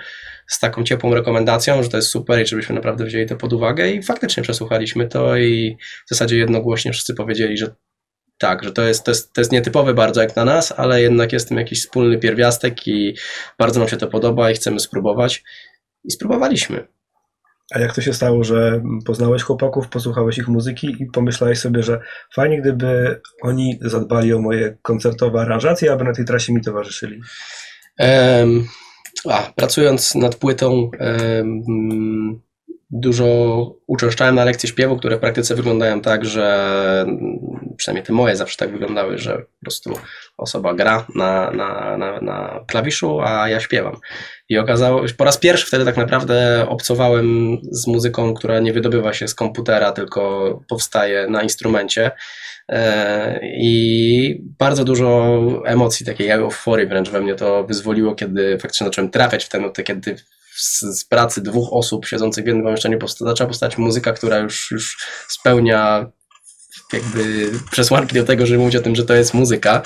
[0.48, 3.92] z taką ciepłą rekomendacją, że to jest super i żebyśmy naprawdę wzięli to pod uwagę
[3.92, 7.76] i faktycznie przesłuchaliśmy to i w zasadzie jednogłośnie wszyscy powiedzieli, że
[8.38, 11.34] tak, że to jest, to, jest, to jest nietypowe bardzo jak na nas, ale jednak
[11.34, 13.16] jest tym jakiś wspólny pierwiastek i
[13.58, 15.44] bardzo nam się to podoba i chcemy spróbować.
[16.04, 16.88] I spróbowaliśmy.
[17.76, 22.02] A jak to się stało, że poznałeś chłopaków, posłuchałeś ich muzyki i pomyślałeś sobie, że
[22.34, 27.22] fajnie, gdyby oni zadbali o moje koncertowe aranżacje, aby na tej trasie mi towarzyszyli?
[28.00, 28.68] Um,
[29.30, 32.42] a, pracując nad płytą, um,
[32.92, 33.26] dużo
[33.88, 37.06] uczęszczałem na lekcje śpiewu, które w praktyce wyglądają tak, że
[37.78, 39.94] przynajmniej te moje zawsze tak wyglądały, że po prostu
[40.38, 43.98] osoba gra na, na, na, na klawiszu, a ja śpiewam.
[44.50, 49.14] I okazało się, po raz pierwszy wtedy tak naprawdę obcowałem z muzyką, która nie wydobywa
[49.14, 52.12] się z komputera, tylko powstaje na instrumencie.
[52.70, 59.12] E, I bardzo dużo emocji, takiej euforii wręcz we mnie to wyzwoliło, kiedy faktycznie zacząłem
[59.12, 60.16] trafiać w te nuty, kiedy
[60.62, 64.72] z, z, pracy dwóch osób siedzących w jednym pomieszczeniu powsta zaczęła powstać muzyka, która już,
[64.72, 64.98] już
[65.28, 66.12] spełnia
[66.94, 69.82] jakby przesłanki do tego, żeby mówić o tym, że to jest muzyka.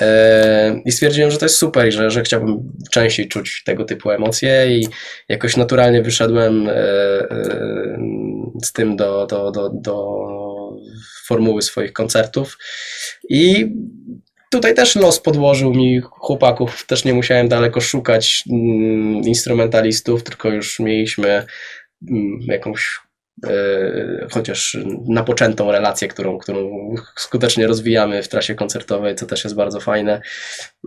[0.00, 4.10] E, I stwierdziłem, że to jest super i że, że chciałbym częściej czuć tego typu
[4.10, 4.88] emocje i
[5.28, 7.98] jakoś naturalnie wyszedłem e, e,
[8.64, 10.14] z tym do, do, do, do
[11.26, 12.58] formuły swoich koncertów.
[13.28, 13.72] I
[14.54, 20.80] tutaj też los podłożył mi chłopaków, też nie musiałem daleko szukać mm, instrumentalistów, tylko już
[20.80, 21.46] mieliśmy
[22.10, 23.00] mm, jakąś
[23.46, 24.76] e, chociaż
[25.08, 30.20] napoczętą relację, którą, którą skutecznie rozwijamy w trasie koncertowej, co też jest bardzo fajne.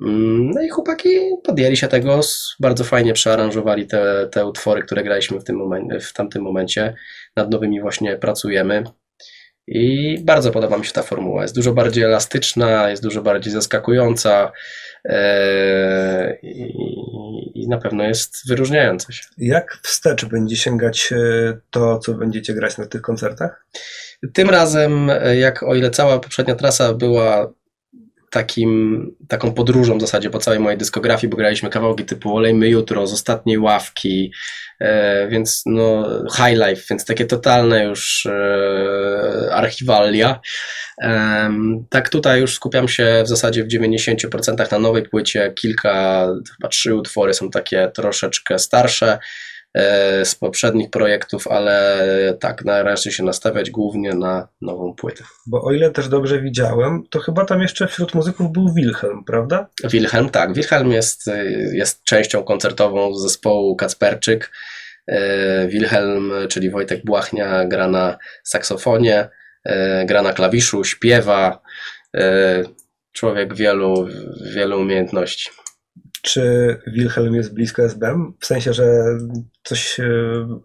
[0.05, 1.09] Mm, no i chłopaki
[1.43, 2.19] podjęli się tego,
[2.59, 5.59] bardzo fajnie przearanżowali te, te utwory, które graliśmy w, tym
[6.01, 6.93] w tamtym momencie.
[7.35, 8.83] Nad nowymi właśnie pracujemy.
[9.67, 11.41] I bardzo podoba mi się ta formuła.
[11.41, 14.51] Jest dużo bardziej elastyczna, jest dużo bardziej zaskakująca
[15.05, 19.23] e, i, na pewno jest wyróżniająca się.
[19.37, 23.65] Jak wstecz będzie sięgać e, to, co będziecie grać na tych koncertach?
[24.33, 27.53] Tym razem, e, jak o ile cała poprzednia trasa była
[28.29, 33.07] takim, taką podróżą w zasadzie po całej mojej dyskografii, bo graliśmy kawałki typu Olejmy Jutro,
[33.07, 34.31] z ostatniej ławki,
[34.79, 40.39] e, więc no High Life, więc takie totalne już e, archiwalia.
[41.01, 41.49] E,
[41.89, 46.95] tak tutaj już skupiam się w zasadzie w 90% na nowej płycie, kilka, chyba trzy
[46.95, 49.19] utwory są takie troszeczkę starsze,
[50.23, 51.97] z poprzednich projektów, ale
[52.39, 55.23] tak, należy się nastawiać głównie na nową płytę.
[55.47, 59.67] Bo o ile też dobrze widziałem, to chyba tam jeszcze wśród muzyków był Wilhelm, prawda?
[59.83, 60.53] Wilhelm, tak.
[60.53, 61.29] Wilhelm jest,
[61.71, 64.51] jest częścią koncertową zespołu Kacperczyk.
[65.07, 69.29] E, Wilhelm, czyli Wojtek Błachnia, gra na saksofonie,
[69.65, 71.61] e, gra na klawiszu, śpiewa.
[72.17, 72.63] E,
[73.11, 74.07] człowiek wielu,
[74.55, 75.49] wielu umiejętności.
[76.27, 78.33] Czy Wilhelm jest blisko SBM?
[78.39, 79.17] W sensie, że
[79.63, 79.97] coś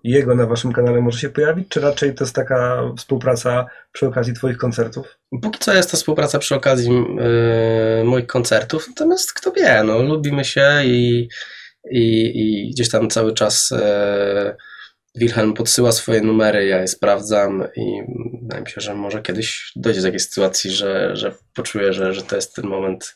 [0.05, 4.35] jego na waszym kanale może się pojawić, czy raczej to jest taka współpraca przy okazji
[4.35, 5.19] twoich koncertów?
[5.43, 10.45] Póki co jest to współpraca przy okazji yy, moich koncertów, natomiast kto wie, no lubimy
[10.45, 11.29] się i
[11.91, 14.57] i, i gdzieś tam cały czas e,
[15.15, 18.03] Wilhelm podsyła swoje numery, ja je sprawdzam i
[18.43, 22.23] wydaje mi się, że może kiedyś dojdzie do takiej sytuacji, że, że poczuję, że, że
[22.23, 23.15] to jest ten moment,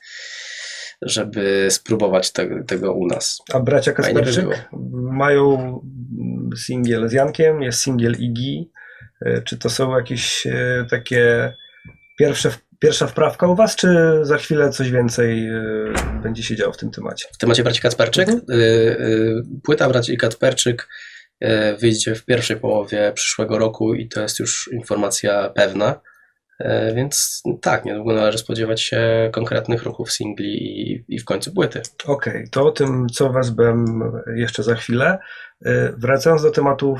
[1.03, 3.43] żeby spróbować te, tego u nas.
[3.53, 4.47] A bracia Kasperczyk
[4.93, 5.81] mają
[6.67, 8.71] singiel z Jankiem, jest singiel Igi.
[9.21, 11.53] E, czy to są jakieś e, takie
[12.19, 13.89] pierwsze pierwsza wprawka u Was, czy
[14.23, 15.93] za chwilę coś więcej y,
[16.23, 17.27] będzie się działo w tym temacie?
[17.33, 18.29] W temacie braci Kacperczyk?
[18.29, 18.61] Mhm.
[18.61, 20.89] Y, y, płyta braci Kacperczyk
[21.81, 26.01] wyjdzie w pierwszej połowie przyszłego roku i to jest już informacja pewna.
[26.95, 31.83] Więc tak, niedługo należy spodziewać się konkretnych ruchów singli i, i w końcu płyty.
[32.05, 34.03] Okej, okay, to o tym, co bym
[34.37, 35.19] jeszcze za chwilę.
[35.97, 36.97] Wracając do tematu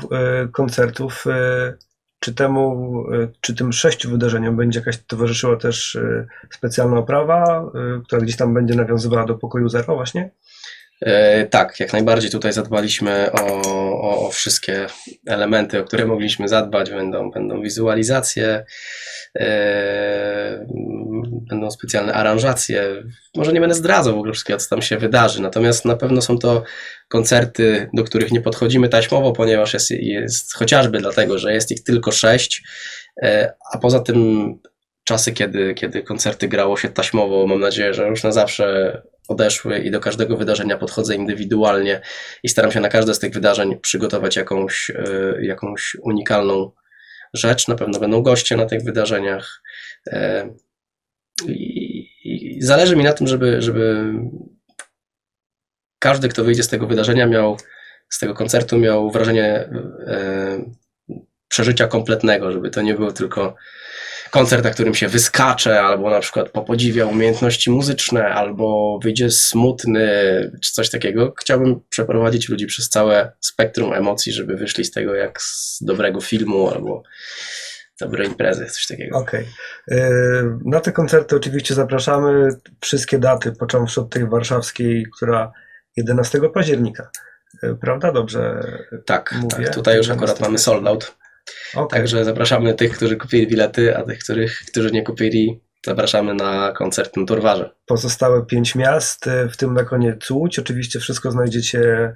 [0.53, 1.25] koncertów,
[2.19, 3.03] czy temu,
[3.41, 5.97] czy tym sześciu wydarzeniom będzie jakaś towarzyszyła też
[6.51, 7.71] specjalna oprawa,
[8.05, 10.31] która gdzieś tam będzie nawiązywała do pokoju zero właśnie?
[11.01, 13.61] E, tak, jak najbardziej tutaj zadbaliśmy o,
[14.01, 14.87] o, o, wszystkie
[15.27, 16.89] elementy, o które mogliśmy zadbać.
[16.89, 18.65] Będą, będą wizualizacje,
[19.39, 20.65] e,
[21.49, 23.03] będą specjalne aranżacje.
[23.35, 26.37] Może nie będę zdradzał w ogóle wszystkiego, co tam się wydarzy, natomiast na pewno są
[26.37, 26.63] to
[27.07, 32.11] koncerty, do których nie podchodzimy taśmowo, ponieważ jest, jest chociażby dlatego, że jest ich tylko
[32.11, 32.63] sześć,
[33.23, 34.53] e, a poza tym
[35.03, 39.91] czasy, kiedy, kiedy koncerty grało się taśmowo, mam nadzieję, że już na zawsze odeszły i
[39.91, 42.01] do każdego wydarzenia podchodzę indywidualnie
[42.43, 46.71] i staram się na każde z tych wydarzeń przygotować jakąś, e, jakąś unikalną
[47.33, 47.67] rzecz.
[47.67, 49.61] Na pewno będą goście na tych wydarzeniach.
[50.07, 50.49] E,
[51.47, 54.13] I, i zależy mi na tym, żeby, żeby
[55.99, 57.57] każdy, kto wyjdzie z tego wydarzenia, miał,
[58.09, 59.69] z tego koncertu, miał wrażenie
[60.07, 60.59] e,
[61.47, 63.55] przeżycia kompletnego, żeby to nie było tylko
[64.37, 70.07] koncert, na którym się wyskacze, albo na przykład popodziwia umiejętności muzyczne, albo wyjdzie smutny,
[70.61, 71.33] czy coś takiego.
[71.39, 76.69] Chciałbym przeprowadzić ludzi przez całe spektrum emocji, żeby wyszli z tego jak z dobrego filmu,
[76.69, 77.03] albo
[78.01, 79.17] dobrej imprezy, coś takiego.
[79.17, 79.45] Okej.
[79.87, 80.59] Okay.
[80.65, 82.49] Na te koncerty oczywiście zapraszamy.
[82.81, 85.51] Wszystkie daty, począwszy od tej warszawskiej, która
[85.97, 87.09] 11 października.
[87.63, 88.11] E, prawda?
[88.11, 88.63] Dobrze
[89.05, 89.65] tak, mówię?
[89.65, 91.15] Tak, tutaj już akurat mamy sold out.
[91.75, 91.99] Okay.
[91.99, 97.17] Także zapraszamy tych, którzy kupili bilety, a tych, których, którzy nie kupili, zapraszamy na koncert
[97.17, 97.75] na Turwarze.
[97.85, 100.59] Pozostałe pięć miast, e, w tym na koniec Łódź.
[100.59, 102.13] Oczywiście wszystko znajdziecie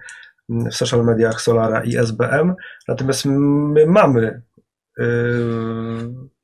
[0.50, 2.56] mm, w social mediach Solara i SBM.
[2.88, 4.42] Natomiast my mamy,
[4.98, 5.06] yy,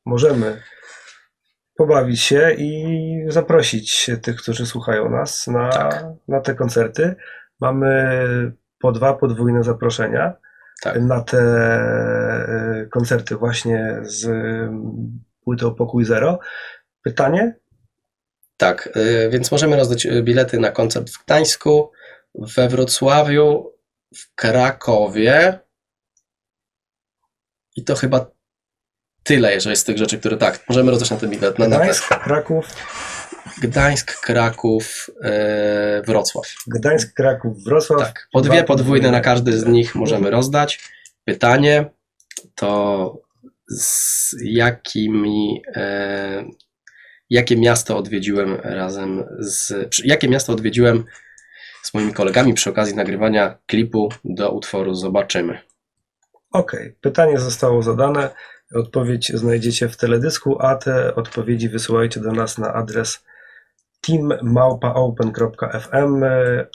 [0.06, 0.62] możemy
[1.78, 6.06] pobawić się i zaprosić tych, którzy słuchają nas na, tak.
[6.28, 7.16] na te koncerty.
[7.62, 8.22] Mamy
[8.80, 10.34] po dwa podwójne zaproszenia
[10.82, 11.02] tak.
[11.02, 14.30] na te e, koncerty właśnie z
[15.44, 16.40] płytą Pokój Zero.
[17.02, 17.56] Pytanie?
[18.58, 21.92] Tak, e, więc możemy rozdać e, bilety na koncert w Gdańsku,
[22.36, 23.74] we Wrocławiu,
[24.16, 25.60] w Krakowie
[27.76, 28.32] i to chyba
[29.24, 31.60] tyle, jeżeli z tych rzeczy, które tak, możemy rozdać na ten bilet.
[31.60, 32.66] Na Gdańsk, na Kraków.
[33.62, 35.32] Gdańsk, Kraków, yy,
[36.08, 36.56] Wrocław.
[36.68, 38.00] Gdańsk, Kraków, Wrocław.
[38.00, 40.80] Tak, po dwie podwójne na każdy z nich możemy rozdać.
[41.26, 41.86] Pytanie
[42.56, 43.28] to
[43.68, 46.46] z jakimi, e,
[47.30, 49.74] jakie miasto odwiedziłem razem z,
[50.04, 51.04] jakie miasto odwiedziłem
[51.84, 55.60] z moimi kolegami przy okazji nagrywania klipu do utworu Zobaczymy.
[56.52, 56.96] Okej, okay.
[57.02, 58.30] pytanie zostało zadane.
[58.76, 63.24] Odpowiedź znajdziecie w teledysku, a te odpowiedzi wysyłajcie do nas na adres
[64.08, 66.24] teammałpaopen.fm,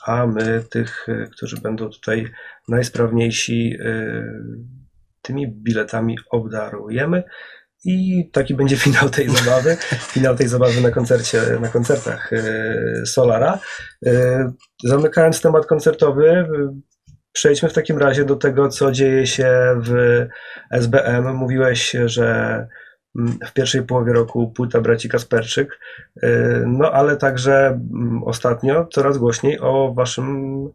[0.07, 2.27] a my tych, którzy będą tutaj
[2.69, 3.77] najsprawniejsi,
[5.23, 7.23] tymi biletami obdarujemy.
[7.85, 9.77] I taki będzie finał tej zabawy.
[10.01, 12.31] Finał tej zabawy na koncercie, na koncertach
[13.07, 13.59] Solara.
[14.85, 16.47] Zamykając temat koncertowy,
[17.33, 20.27] Przejdźmy w takim razie do tego, co dzieje się w
[20.71, 21.35] SBM.
[21.35, 22.69] Mówiłeś, że
[23.15, 25.79] w pierwszej połowie roku płyta braci Kasperczyk,
[26.23, 26.29] y,
[26.67, 30.69] no ale także mm, ostatnio coraz głośniej o waszym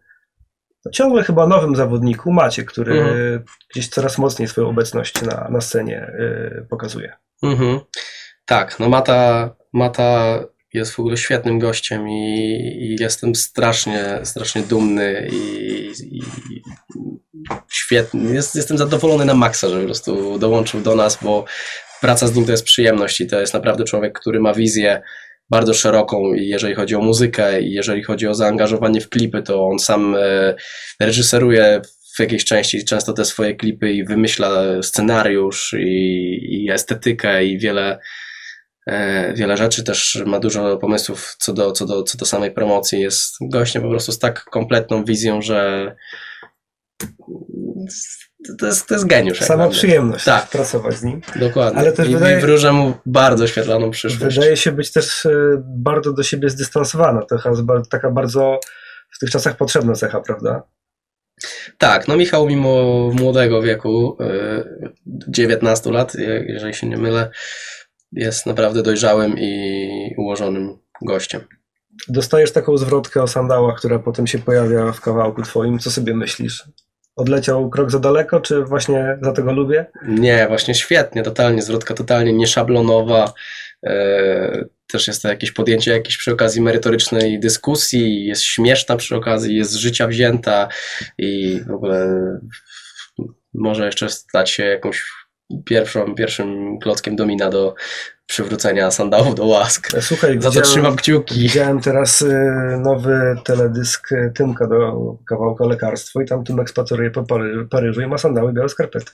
[0.93, 3.43] ciągle chyba nowym zawodniku Macie, który Mhm.
[3.73, 7.13] gdzieś coraz mocniej swoją obecność na, na scenie y, pokazuje.
[7.43, 7.79] Mhm.
[8.45, 10.39] Tak, no Mata, Mata
[10.73, 16.21] jest w ogóle świetnym gościem i, i jestem strasznie, strasznie dumny i, i
[17.67, 18.33] świetny.
[18.33, 21.45] Jest, jestem zadowolony na maksa, że po prostu dołączył do nas, bo
[22.01, 25.01] praca z nim to jest przyjemność i to jest naprawdę człowiek, który ma wizję
[25.49, 29.67] bardzo szeroką i jeżeli chodzi o muzykę i jeżeli chodzi o zaangażowanie w klipy, to
[29.67, 30.55] on sam e,
[30.99, 31.81] reżyseruje
[32.15, 37.99] w jakiejś części często te swoje klipy i wymyśla scenariusz i, i estetykę i wiele,
[38.87, 39.83] e, wiele rzeczy.
[39.83, 43.01] Też ma dużo pomysłów co do, co, do, co do samej promocji.
[43.01, 45.95] Jest gościem po prostu z tak kompletną wizją, że
[48.59, 49.39] to jest, to jest geniusz.
[49.39, 50.47] Sama przyjemność Tak.
[50.49, 51.21] pracować z nim.
[51.35, 51.79] Dokładnie.
[51.79, 54.35] Ale też I, wydaje- I wróżę mu bardzo świetlaną przyszłość.
[54.35, 57.21] Wydaje się być też y, bardzo do siebie zdystansowana.
[57.25, 57.51] Taka,
[57.89, 58.59] taka bardzo
[59.15, 60.63] w tych czasach potrzebna cecha, prawda?
[61.77, 62.71] Tak, no Michał mimo
[63.13, 64.91] młodego wieku, y,
[65.27, 67.29] 19 lat, je- jeżeli się nie mylę,
[68.11, 71.41] jest naprawdę dojrzałym i ułożonym gościem.
[72.07, 75.79] Dostajesz taką zwrotkę o sandałach, która potem się pojawia w kawałku twoim.
[75.79, 76.63] Co sobie myślisz?
[77.17, 79.85] Odleciał krok za daleko, czy właśnie za tego lubię?
[80.07, 83.33] Nie, właśnie świetnie, totalnie, zwrotka totalnie nieszablonowa.
[83.85, 89.57] E, Też jest to jakieś podjęcie jakiejś przy okazji merytorycznej dyskusji, jest śmieszna przy okazji,
[89.57, 90.67] jest z życia wzięta
[91.17, 92.09] i w ogóle
[93.53, 95.05] może jeszcze stać się jakąś
[95.65, 97.75] pierwszą, pierwszym klockiem domina do
[98.27, 99.87] przywrócenia sandałów do łask.
[100.01, 101.39] Słuchaj, Za to trzymam kciuki.
[101.39, 102.33] Widziałem teraz y,
[102.79, 108.07] nowy teledysk y, Tymka do kawałka Lekarstwo i tam Tymek spaceruje po Pary- Paryżu i
[108.07, 109.11] ma sandały białe skarpety.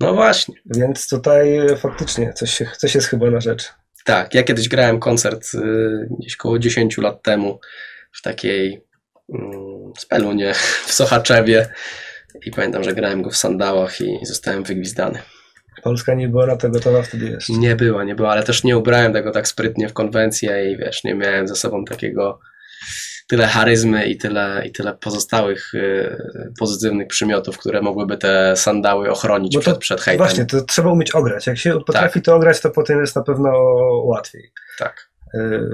[0.00, 0.54] No właśnie.
[0.76, 3.72] Więc tutaj faktycznie coś, coś jest chyba na rzecz.
[4.04, 5.50] Tak, ja kiedyś grałem koncert
[6.20, 7.60] gdzieś koło 10 lat temu
[8.12, 8.84] w takiej
[9.34, 10.54] mm, spelunie
[10.86, 11.68] w Sochaczewie
[12.46, 15.18] i pamiętam, że grałem go w sandałach i zostałem wygwizdany.
[15.84, 17.52] Polska nie była na to gotowa wtedy jeszcze.
[17.52, 21.04] Nie była, nie była, ale też nie ubrałem tego tak sprytnie w konwencję i wiesz,
[21.04, 22.40] nie miałem ze sobą takiego
[23.28, 26.16] tyle charyzmy i tyle, i tyle pozostałych y,
[26.58, 30.26] pozytywnych przymiotów, które mogłyby te sandały ochronić to- przed, przed hejtem.
[30.26, 31.46] Właśnie, to trzeba umieć ograć.
[31.46, 33.50] Jak się potrafi to ograć, to potem jest na pewno
[34.04, 34.52] łatwiej.
[34.78, 35.10] Tak.
[35.34, 35.68] Yy,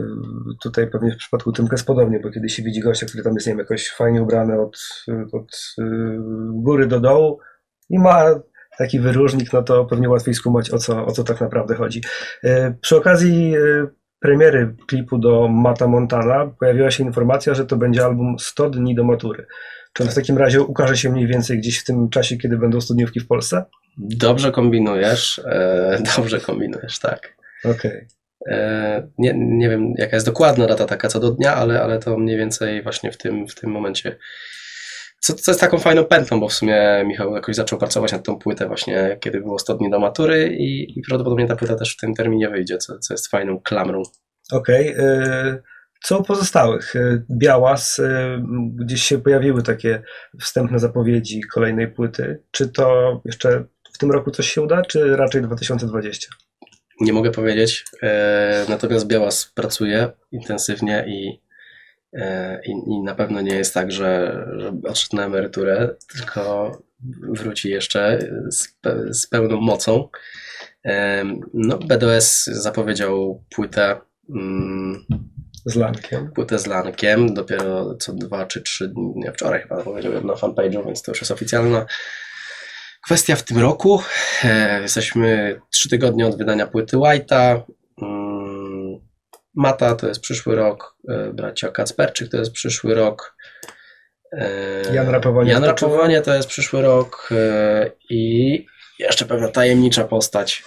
[0.62, 3.46] Tutaj pewnie w przypadku Tymka jest podobnie, bo kiedy się widzi gościa, który tam jest,
[3.46, 4.78] nie wiem, jakoś fajnie ubrany od,
[5.32, 6.18] od yy,
[6.52, 7.40] góry do dołu
[7.90, 8.24] i ma
[8.80, 12.00] taki wyróżnik, no to pewnie łatwiej skumać, o co, o co tak naprawdę chodzi.
[12.42, 13.88] Yy, Przy okazji yy,
[14.20, 19.04] premiery klipu do Mata Montana pojawiła się informacja, że to będzie album 100 dni do
[19.04, 19.46] matury.
[19.92, 22.80] Czy on w takim razie ukaże się mniej więcej gdzieś w tym czasie, kiedy będą
[22.80, 23.64] studniówki w Polsce?
[23.98, 27.36] Dobrze kombinujesz, e, dobrze kombinujesz, tak.
[27.64, 28.06] Okej.
[28.46, 32.18] E, Nie, nie wiem, jaka jest dokładna data taka co do dnia, ale, ale to
[32.18, 34.16] mniej więcej właśnie w tym, w tym momencie.
[35.20, 38.38] Co, co jest taką fajną pętlą, bo w sumie Michał jakoś zaczął pracować nad tą
[38.38, 41.96] płytę właśnie, kiedy było 100 dni do matury i, i prawdopodobnie ta płyta też w
[41.96, 44.02] tym terminie wyjdzie, co, co jest fajną klamrą.
[44.52, 44.88] Okej.
[44.98, 45.62] y,
[46.02, 46.96] Co u pozostałych?
[46.96, 48.42] Y, Białas, y,
[48.74, 50.02] gdzieś się pojawiły takie
[50.40, 52.42] wstępne zapowiedzi kolejnej płyty.
[52.50, 56.28] Czy to jeszcze w tym roku coś się uda, czy raczej 2020?
[57.00, 61.40] Nie mogę powiedzieć, e, natomiast Białas pracuje intensywnie i,
[62.66, 66.72] i, i na pewno nie jest tak, że, że odszedł na emeryturę, tylko
[67.28, 68.18] wróci jeszcze
[68.50, 70.08] z, pe- z pełną mocą.
[70.82, 74.00] Em, No, BDS zapowiedział płytę,
[74.34, 75.04] mm,
[75.66, 76.30] Z Lankiem.
[76.32, 81.02] płytę z Lankiem dopiero co dwa czy trzy dni, wczoraj chyba powiedział na fanpage'u, więc
[81.02, 81.86] to już jest oficjalna
[83.04, 84.02] kwestia w tym roku.
[84.44, 87.60] E, Jesteśmy trzy tygodnie od wydania płyty White'a.
[89.54, 93.36] Mata to jest przyszły rok, e, bracia Kacperczyk to jest przyszły rok.
[94.32, 98.66] e, Jan Rapowanie Jan to Rapowanie to jest przyszły rok e, i
[98.98, 100.64] jeszcze pewna tajemnicza postać,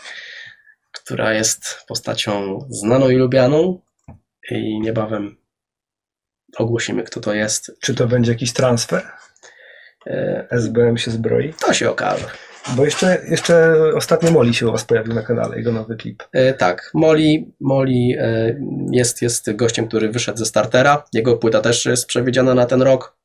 [0.92, 3.82] która jest postacią znaną i lubianą
[4.52, 5.38] i niebawem
[6.58, 7.72] ogłosimy, kto to jest.
[7.82, 9.12] Czy to będzie jakiś transfer?
[10.52, 11.54] SBM się zbroi?
[11.54, 12.26] To się okaże.
[12.68, 16.24] Bo jeszcze, jeszcze ostatnio Moli się u Was pojawił na kanale, jego nowy klip.
[16.34, 18.56] E, Tak, Molly, Molly e,
[18.92, 21.04] jest, jest gościem, który wyszedł ze startera.
[21.14, 23.18] Jego płyta też jest przewidziana na ten rok.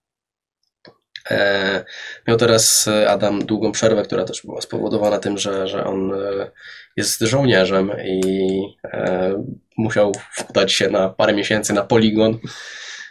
[1.30, 1.84] E,
[2.28, 6.50] Miał teraz e, Adam długą przerwę, która też była spowodowana tym, że, że on e,
[6.96, 9.44] jest żołnierzem i e,
[9.78, 10.12] musiał
[10.50, 12.38] udać się na parę miesięcy na poligon.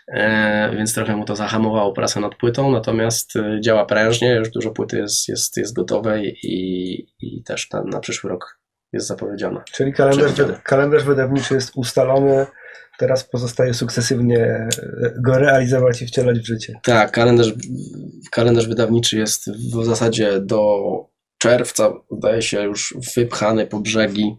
[0.07, 4.71] E, Więc trochę mu to zahamowało pracę nad płytą, natomiast e, działa prężnie, już dużo
[4.71, 8.59] płyty jest, jest, jest gotowej i, i też na, na przyszły rok
[8.93, 9.63] jest zapowiedziana.
[9.71, 10.31] Czyli kalendarz,
[10.63, 12.45] kalendarz wydawniczy jest ustalony.
[12.97, 14.69] Teraz pozostaje sukcesywnie e,
[15.25, 16.79] go realizować i wcielać w życie.
[16.83, 17.53] Tak, kalendarz,
[18.31, 20.77] kalendarz wydawniczy jest w zasadzie do
[21.37, 24.37] czerwca, zdaje się, już wypchany po brzegi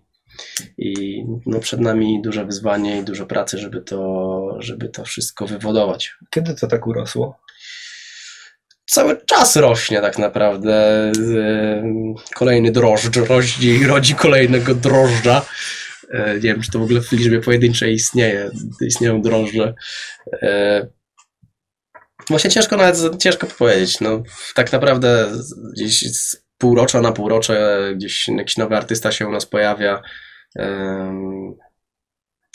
[0.79, 6.15] i no przed nami duże wyzwanie i dużo pracy, żeby to, żeby to wszystko wywodować.
[6.31, 7.41] Kiedy to tak urosło?
[8.87, 11.13] Cały czas rośnie tak naprawdę.
[12.35, 15.47] Kolejny drożdż rodzi, rodzi kolejnego drożdża.
[16.11, 19.75] E, nie wiem, czy to w ogóle w liczbie pojedynczej istnieje, istnieją drożdże.
[20.43, 20.87] E,
[22.29, 24.01] właśnie ciężko nawet, ciężko powiedzieć.
[24.01, 24.23] No,
[24.55, 25.27] tak naprawdę
[25.73, 30.03] gdzieś z półrocza na półrocze gdzieś jakiś nowy artysta się u nas pojawia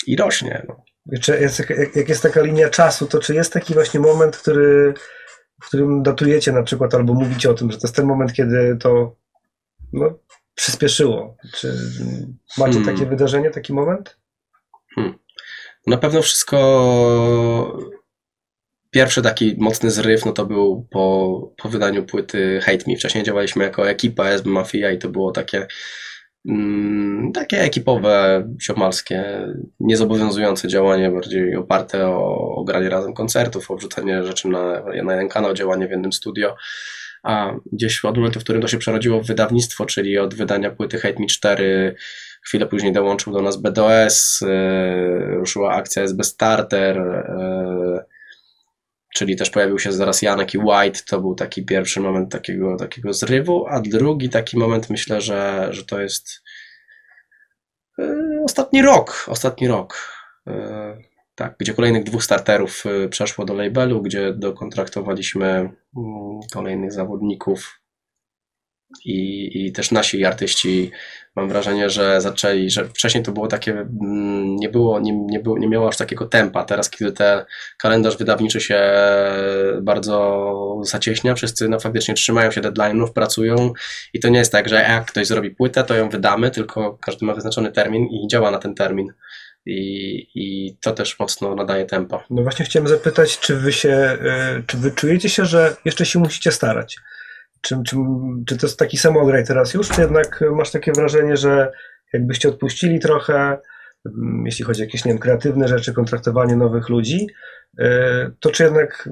[0.07, 0.65] i rośnie.
[0.67, 0.83] No.
[1.21, 1.63] Czy jest,
[1.95, 4.93] jak jest taka linia czasu, to czy jest taki właśnie moment, który,
[5.63, 8.77] w którym datujecie na przykład, albo mówicie o tym, że to jest ten moment, kiedy
[8.81, 9.15] to
[9.93, 10.19] no,
[10.55, 11.37] przyspieszyło?
[11.53, 11.73] Czy
[12.57, 12.95] macie hmm.
[12.95, 14.17] takie wydarzenie, taki moment?
[14.95, 15.13] Hmm.
[15.87, 17.79] Na pewno wszystko.
[18.91, 22.95] Pierwszy taki mocny zryw, no to był po, po wydaniu płyty Hate Me.
[22.95, 25.67] Wcześniej działaliśmy jako ekipa SB Mafia i to było takie
[27.33, 29.47] takie ekipowe, siomalskie,
[29.79, 35.29] niezobowiązujące działanie, bardziej oparte o, o granie razem koncertów, o wrzucanie rzeczy na, na jeden
[35.29, 36.55] kanał, działanie w jednym studio.
[37.23, 40.99] A gdzieś od momentu, w którym to się przerodziło w wydawnictwo, czyli od wydania płyty
[40.99, 41.95] Hate Me 4,
[42.41, 48.12] chwilę później dołączył do nas BDOS, yy, ruszyła akcja SB Starter, yy,
[49.13, 53.13] czyli też pojawił się zaraz Janek i White, to był taki pierwszy moment takiego, takiego
[53.13, 56.43] zrywu, a drugi taki moment myślę, że, że to jest
[57.97, 60.13] yy, ostatni rok, ostatni rok.
[61.35, 65.73] Tak, gdzie kolejnych dwóch starterów y, przeszło do labelu, gdzie dokontraktowaliśmy mm,
[66.53, 67.82] kolejnych zawodników
[69.05, 70.91] i, i też nasi artyści
[71.35, 75.57] mam wrażenie, że zaczęli, że wcześniej to było takie, mm, nie było, nie, nie, było,
[75.57, 76.65] nie miało aż takiego tempa.
[76.65, 77.39] Teraz, kiedy ten
[77.77, 78.81] kalendarz wydawniczy się
[79.81, 83.73] bardzo zacieśnia, wszyscy no, faktycznie trzymają się deadline'ów, pracują
[84.13, 87.25] i to nie jest tak, że jak ktoś zrobi płytę, to ją wydamy, tylko każdy
[87.25, 89.07] ma wyznaczony termin i działa na ten termin
[89.65, 92.23] i, i to też mocno nadaje tempo.
[92.29, 96.19] No właśnie chciałem zapytać, czy wy się, e, czy wy czujecie się, że jeszcze się
[96.19, 96.97] musicie starać?
[97.63, 101.71] Czy, to jest taki samograj teraz już, czy jednak masz takie wrażenie, że
[102.13, 103.57] jakbyście odpuścili trochę,
[104.05, 107.27] mm, jeśli chodzi o jakieś, nie wiem, kreatywne rzeczy, kontraktowanie nowych ludzi,
[107.79, 109.09] E, to czy jednak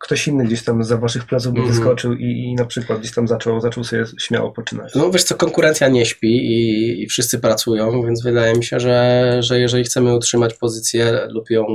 [0.00, 1.76] ktoś inny gdzieś tam za waszych pleców by mhm.
[1.76, 4.94] wyskoczył i, i, na przykład gdzieś tam zaczął, zaczął sobie śmiało poczynać?
[4.94, 9.36] No wiesz co, konkurencja nie śpi i, i wszyscy pracują, więc wydaje mi się, że,
[9.40, 11.66] że jeżeli chcemy utrzymać pozycję lub ją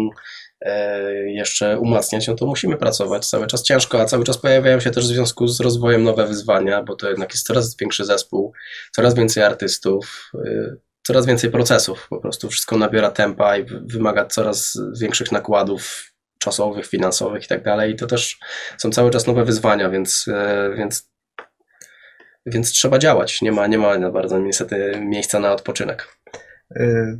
[1.25, 5.03] jeszcze umacniać, no to musimy pracować cały czas ciężko, a cały czas pojawiają się też
[5.03, 8.53] w związku z rozwojem nowe wyzwania, bo to jednak jest coraz większy zespół,
[8.91, 10.75] coraz więcej artystów, e,
[11.07, 17.43] coraz więcej procesów, po prostu wszystko nabiera tempa i wymaga coraz większych nakładów czasowych, finansowych
[17.43, 17.91] i tak dalej.
[17.91, 18.39] I to też
[18.77, 21.09] są cały czas nowe wyzwania, więc, e, więc,
[22.45, 23.41] więc trzeba działać.
[23.41, 26.17] Nie ma, nie ma bardzo niestety miejsca na odpoczynek.
[26.71, 27.19] Y,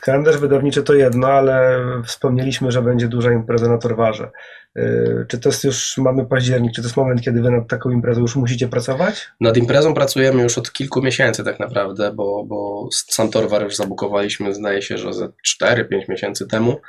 [0.00, 4.30] kalendarz wydawniczy to jedno, ale wspomnieliśmy, że będzie duża impreza na Torwarze.
[4.76, 7.90] Y, czy to jest już, mamy październik, czy to jest moment, kiedy wy nad taką
[7.90, 9.28] imprezą już musicie pracować?
[9.40, 14.54] Nad imprezą pracujemy już od kilku miesięcy tak naprawdę, bo, bo sam Torwar już zabukowaliśmy,
[14.54, 15.28] zdaje się, że ze
[15.62, 16.80] 4-5 miesięcy temu.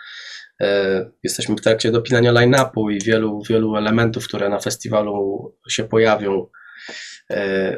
[0.62, 6.48] E, jesteśmy w trakcie dopinania line-upu i wielu, wielu elementów, które na festiwalu się pojawią,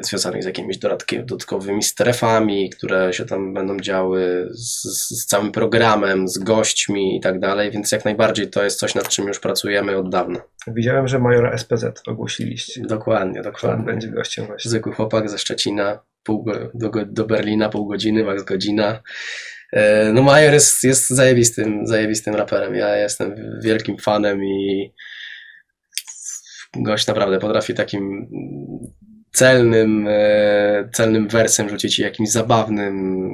[0.02, 4.82] związanych z jakimiś dodatkowymi strefami, które się tam będą działy, z,
[5.20, 9.08] z całym programem, z gośćmi i tak dalej, więc jak najbardziej to jest coś, nad
[9.08, 10.40] czym już pracujemy od dawna.
[10.66, 12.80] Widziałem, że majora SPZ ogłosiliście.
[12.80, 13.84] Dokładnie, dokładnie.
[13.84, 14.68] będzie gościem właśnie.
[14.68, 16.44] Zwykły chłopak ze Szczecina, pół,
[16.74, 19.02] do, do Berlina pół godziny, max godzina.
[19.72, 22.74] E, no Major jest, jest zajebistym, zajebistym raperem.
[22.74, 23.34] Ja jestem
[23.64, 24.92] wielkim fanem i
[26.76, 28.28] gość naprawdę potrafi takim
[29.32, 33.30] celnym, e, celnym wersem rzucić jakimś zabawnym.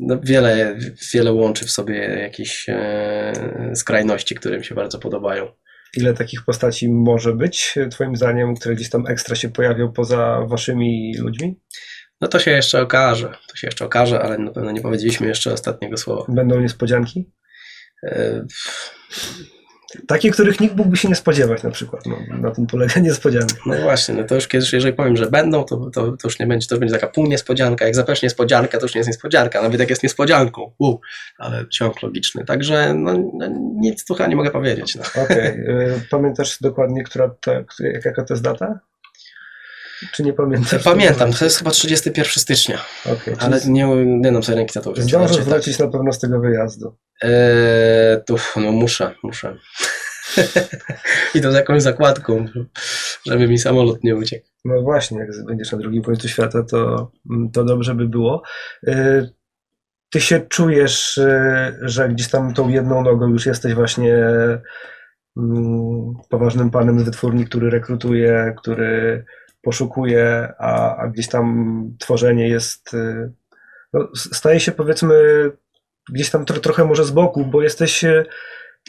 [0.00, 0.78] No wiele,
[1.14, 3.32] wiele łączy w sobie jakichś e,
[3.74, 5.52] skrajności, które mi się bardzo podobają.
[5.96, 11.16] Ile takich postaci może być, Twoim zdaniem, które gdzieś tam ekstra się pojawią poza waszymi
[11.18, 11.60] ludźmi?
[12.20, 13.34] No to się jeszcze okaże.
[13.48, 16.24] To się jeszcze okaże, ale na pewno nie powiedzieliśmy jeszcze ostatniego słowa.
[16.28, 17.30] Będą niespodzianki?
[20.06, 22.06] Takie, których nikt mógłby się nie spodziewać na przykład.
[22.06, 23.54] No, na tym polega niespodzianka.
[23.66, 26.46] No właśnie, no to już kiedyś, jeżeli powiem, że będą, to, to, to już nie
[26.46, 27.84] będzie, to już będzie taka pół niespodzianka.
[27.84, 29.62] Jak zapewne niespodzianka, to już nie jest niespodzianka.
[29.62, 30.72] Nawet jak jest niespodzianką.
[30.78, 30.98] U,
[31.38, 32.44] ale ciąg logiczny.
[32.44, 34.96] Także no, no nic tu chyba nie mogę powiedzieć.
[34.96, 35.22] No.
[35.22, 35.52] Okej.
[35.52, 36.00] Okay.
[36.10, 37.52] Pamiętasz dokładnie, która to,
[38.04, 38.80] jaka to jest data?
[40.12, 40.84] Czy nie pamiętasz?
[40.84, 44.94] Pamiętam, to jest chyba 31 stycznia, Okay, ale nie, nie dam sobie ręki na to.
[44.96, 46.96] Zdążysz wrócić na pewno z tego wyjazdu.
[47.22, 49.56] Eee, tu, no muszę, muszę.
[51.34, 52.46] I to z jakąś zakładką,
[53.26, 54.46] żeby mi samolot nie uciekł.
[54.64, 57.10] No właśnie, jak będziesz na drugim końcu świata, to,
[57.52, 58.42] to dobrze by było.
[58.88, 59.30] Y,
[60.10, 64.14] Ty się czujesz, y, że gdzieś tam tą jedną nogą już jesteś właśnie
[65.36, 69.24] mm, poważnym panem z wytwórni, który rekrutuje, który
[69.62, 73.32] poszukuje, a, a gdzieś tam tworzenie jest, y,
[73.92, 75.14] no, staje się powiedzmy
[76.12, 78.24] gdzieś tam tro, trochę może z boku, bo jesteś y,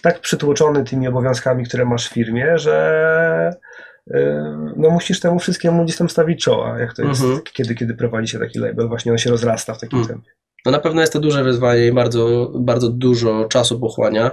[0.03, 3.53] tak przytłoczony tymi obowiązkami, które masz w firmie, że
[4.77, 7.41] no musisz temu wszystkiemu gdzieś tam stawić czoła, jak to jest, Mhm.
[7.53, 10.07] kiedy, kiedy prowadzi się taki label, właśnie on się rozrasta w takim Mm.
[10.09, 10.29] tempie.
[10.65, 14.31] No na pewno jest to duże wyzwanie i bardzo, bardzo dużo czasu pochłania.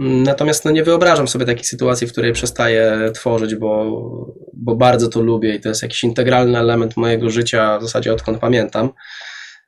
[0.00, 4.00] Mm, Natomiast no nie wyobrażam sobie takiej sytuacji, w której przestaję tworzyć, bo,
[4.52, 8.38] bo bardzo to lubię i to jest jakiś integralny element mojego życia w zasadzie odkąd
[8.38, 8.90] pamiętam.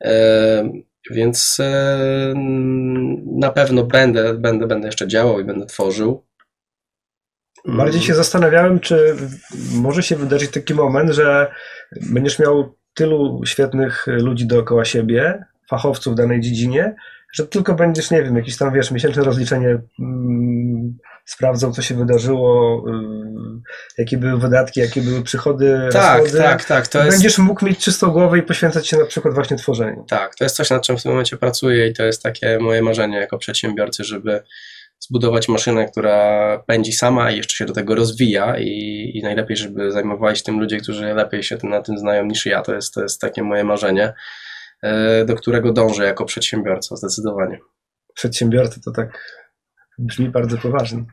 [0.01, 0.69] E,
[1.11, 2.33] Więc e,
[3.25, 6.23] na pewno będę, będę, będę jeszcze działał i będę tworzył.
[7.65, 9.15] Bardziej się zastanawiałem, czy
[9.73, 11.51] może się wydarzyć taki moment, że
[12.11, 16.95] będziesz miał tylu świetnych ludzi dookoła siebie, fachowców w danej dziedzinie,
[17.33, 22.83] że tylko będziesz, nie wiem, jakieś tam, wiesz, miesięczne rozliczenie mm, sprawdzą, co się wydarzyło,
[22.87, 23.61] mm,
[23.97, 26.43] jakie były wydatki, jakie były przychody, Tak, rozchody.
[26.43, 26.93] tak, tak.
[26.95, 30.05] Jest, Będziesz mógł mieć czystą głowę i poświęcać się na przykład właśnie tworzeniu.
[30.09, 32.81] Tak, to jest coś, nad czym w tym momencie pracuję i to jest takie moje
[32.81, 34.43] marzenie jako przedsiębiorcy, żeby
[34.99, 39.91] zbudować maszynę, która pędzi sama i jeszcze się do tego rozwija i, i najlepiej, żeby
[39.91, 42.61] zajmowali się tym ludzie, którzy lepiej się na tym znają niż ja.
[42.61, 44.13] To jest, to jest takie moje marzenie,
[45.25, 47.59] do którego dążę jako przedsiębiorca, zdecydowanie.
[48.13, 49.39] Przedsiębiorca to tak
[49.99, 51.05] brzmi bardzo poważnie.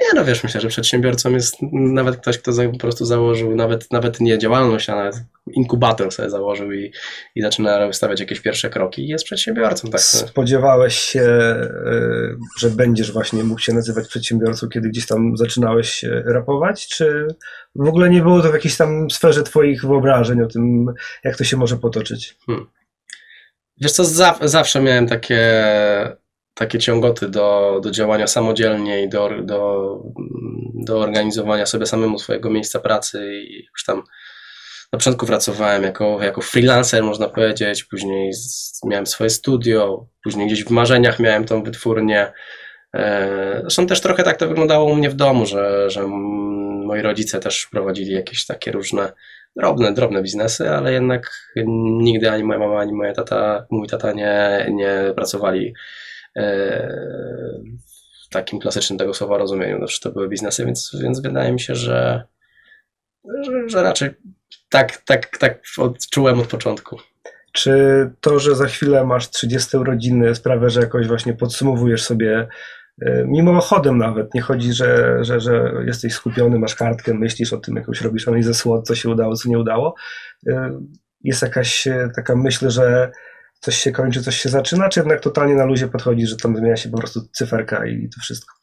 [0.00, 4.20] Nie, no wiesz, myślę, że przedsiębiorcą jest nawet ktoś, kto po prostu założył nawet, nawet
[4.20, 5.16] nie działalność, a nawet
[5.52, 6.92] inkubator sobie założył i,
[7.34, 9.90] i zaczyna wystawiać jakieś pierwsze kroki i jest przedsiębiorcą.
[9.90, 11.68] Tak, Spodziewałeś się, e,
[12.58, 17.26] że będziesz właśnie mógł się nazywać przedsiębiorcą, kiedy gdzieś tam zaczynałeś e, rapować, czy
[17.74, 20.86] w ogóle nie było to w jakiejś tam sferze twoich wyobrażeń o tym,
[21.24, 22.36] jak to się może potoczyć?
[23.80, 25.62] Wiesz co, za, zawsze miałem takie,
[26.54, 29.98] takie ciągoty do, do działania samodzielnie i do, do,
[30.74, 34.02] do organizowania sobie samemu swojego miejsca pracy i już tam
[34.92, 40.64] na początku pracowałem jako, jako freelancer, można powiedzieć, później z, miałem swoje studio, później gdzieś
[40.64, 42.32] w marzeniach miałem tą wytwórnię.
[42.94, 46.06] E, Zresztą też trochę tak to wyglądało u mnie w domu, że, że
[46.86, 49.12] moi rodzice też prowadzili jakieś takie różne
[49.56, 51.52] drobne, drobne biznesy, ale jednak
[51.98, 55.74] nigdy ani moja mama, ani moja tata, mój tata nie, nie pracowali
[58.24, 59.78] w takim klasycznym tego słowa rozumieniu.
[59.78, 62.24] Znaczy to były biznesy, więc, więc wydaje mi się, że,
[63.44, 64.10] że, że raczej
[64.70, 66.96] tak, tak, tak odczułem od początku.
[67.52, 67.72] Czy
[68.20, 72.48] to, że za chwilę masz 30 urodziny sprawia, że jakoś właśnie podsumowujesz sobie
[73.02, 77.76] e, mimochodem nawet, nie chodzi, że, że, że jesteś skupiony, masz kartkę, myślisz o tym,
[77.76, 79.94] jakąś robisz analizę SWOT, co się udało, co nie udało.
[80.48, 80.80] E,
[81.24, 83.10] Jest jakaś e, taka myśl, że
[83.62, 86.76] coś się kończy, coś się zaczyna, czy jednak totalnie na luzie podchodzi, że tam zmienia
[86.76, 88.54] się po prostu cyferka i to wszystko?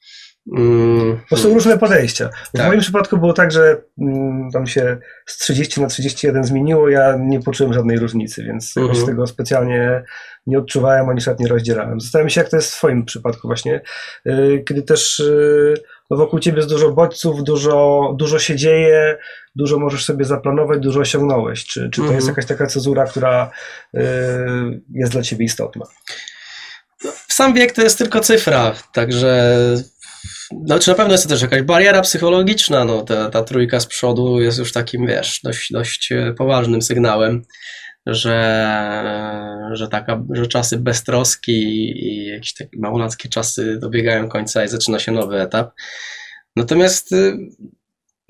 [0.57, 2.29] Mm, Bo są różne podejścia.
[2.53, 2.67] W Tak.
[2.67, 7.39] moim przypadku było tak, że mm, tam się z 30 na 31 zmieniło, ja nie
[7.39, 9.05] poczułem żadnej różnicy, więc Mhm.
[9.05, 10.03] tego specjalnie
[10.47, 12.01] nie odczuwałem, ani szat nie rozdzierałem.
[12.01, 13.81] Zastanawiam się, jak to jest w Twoim przypadku właśnie,
[14.25, 15.73] yy, kiedy też yy,
[16.11, 19.17] no wokół Ciebie jest dużo bodźców, dużo, dużo się dzieje,
[19.55, 21.65] dużo możesz sobie zaplanować, dużo osiągnąłeś.
[21.65, 22.15] Czy, czy to Mhm.
[22.15, 23.51] jest jakaś taka cezura, która
[23.93, 24.01] yy,
[24.93, 25.85] jest dla Ciebie istotna?
[27.27, 29.55] Sam wiek to jest tylko cyfra, także
[30.51, 33.85] no, czy na pewno jest to też jakaś bariera psychologiczna, no, ta, ta trójka z
[33.85, 37.43] przodu jest już takim, wiesz, dość, dość e, poważnym sygnałem,
[38.05, 41.61] że, że, taka, że czasy beztroski
[42.05, 45.71] i jakieś takie małolackie czasy dobiegają końca i zaczyna się nowy etap.
[46.55, 47.37] Natomiast y,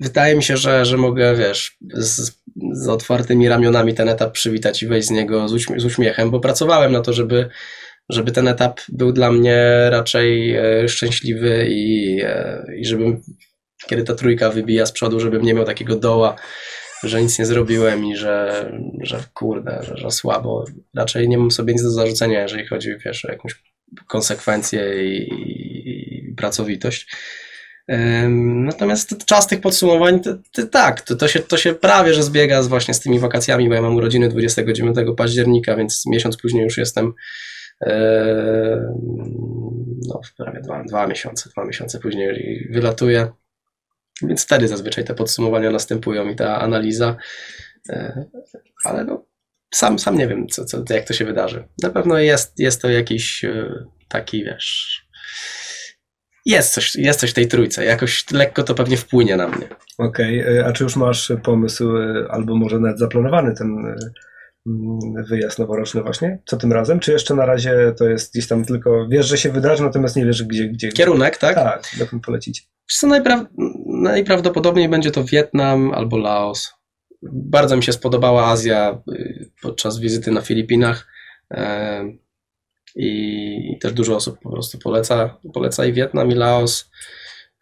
[0.00, 2.32] wydaje mi się, że, że mogę, wiesz, z,
[2.72, 6.40] z otwartymi ramionami ten etap przywitać i wejść z niego z, uśmie- z uśmiechem, bo
[6.40, 7.48] pracowałem na to, żeby
[8.10, 13.22] żeby ten etap był dla mnie raczej e, szczęśliwy i, e, i żebym,
[13.88, 16.36] kiedy ta trójka wybija z przodu, żebym nie miał takiego doła,
[17.02, 18.66] że nic nie zrobiłem i że,
[19.00, 20.64] że kurde, że, że słabo.
[20.96, 23.62] Raczej nie mam sobie nic do zarzucenia, jeżeli chodzi wiesz, o jakąś
[24.06, 27.08] konsekwencję i, i, i pracowitość.
[28.64, 32.62] Natomiast czas tych podsumowań, to, to, tak, to, to, się, to się prawie że zbiega
[32.62, 36.78] z właśnie z tymi wakacjami, bo ja mam urodziny 29 października, więc miesiąc później już
[36.78, 37.12] jestem
[40.08, 43.32] no, prawie dwa, dwa miesiące, dwa miesiące później wylatuję.
[44.22, 47.16] Więc wtedy zazwyczaj te podsumowania następują i ta analiza.
[47.88, 48.24] E,
[48.84, 49.24] ale no,
[49.74, 51.68] sam, sam nie wiem, co, co, jak to się wydarzy.
[51.82, 55.00] Na pewno jest, jest to jakiś e, taki, wiesz.
[56.46, 57.84] Jest coś, jest coś w tej trójce.
[57.84, 59.68] Jakoś lekko to pewnie wpłynie na mnie.
[59.98, 60.66] Okej, okay.
[60.66, 63.96] a czy już masz pomysł, e, albo może nawet zaplanowany ten
[65.28, 66.38] wyjazd noworoczny właśnie?
[66.46, 67.00] Co tym razem?
[67.00, 70.26] Czy jeszcze na razie to jest gdzieś tam tylko, wiesz, że się wydarzy, natomiast nie
[70.26, 70.68] wiesz gdzie?
[70.68, 71.54] gdzie Kierunek, tak?
[71.54, 72.68] Tak, dokąd polecić.
[72.98, 73.46] Co najpra
[73.86, 76.74] najprawdopodobniej będzie to Wietnam albo Laos.
[77.22, 81.06] Bardzo mi się spodobała Azja y, podczas wizyty na Filipinach
[82.96, 86.90] i też dużo osób po prostu poleca, poleca i Wietnam i Laos,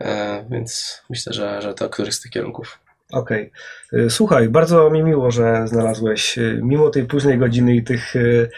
[0.00, 2.78] e, więc myślę, że, że to któryś z tych kierunków.
[3.12, 3.52] Okej.
[3.92, 4.10] Okay.
[4.10, 8.50] Słuchaj, bardzo mi miło, że znalazłeś y, mimo tej późnej godziny i tych y,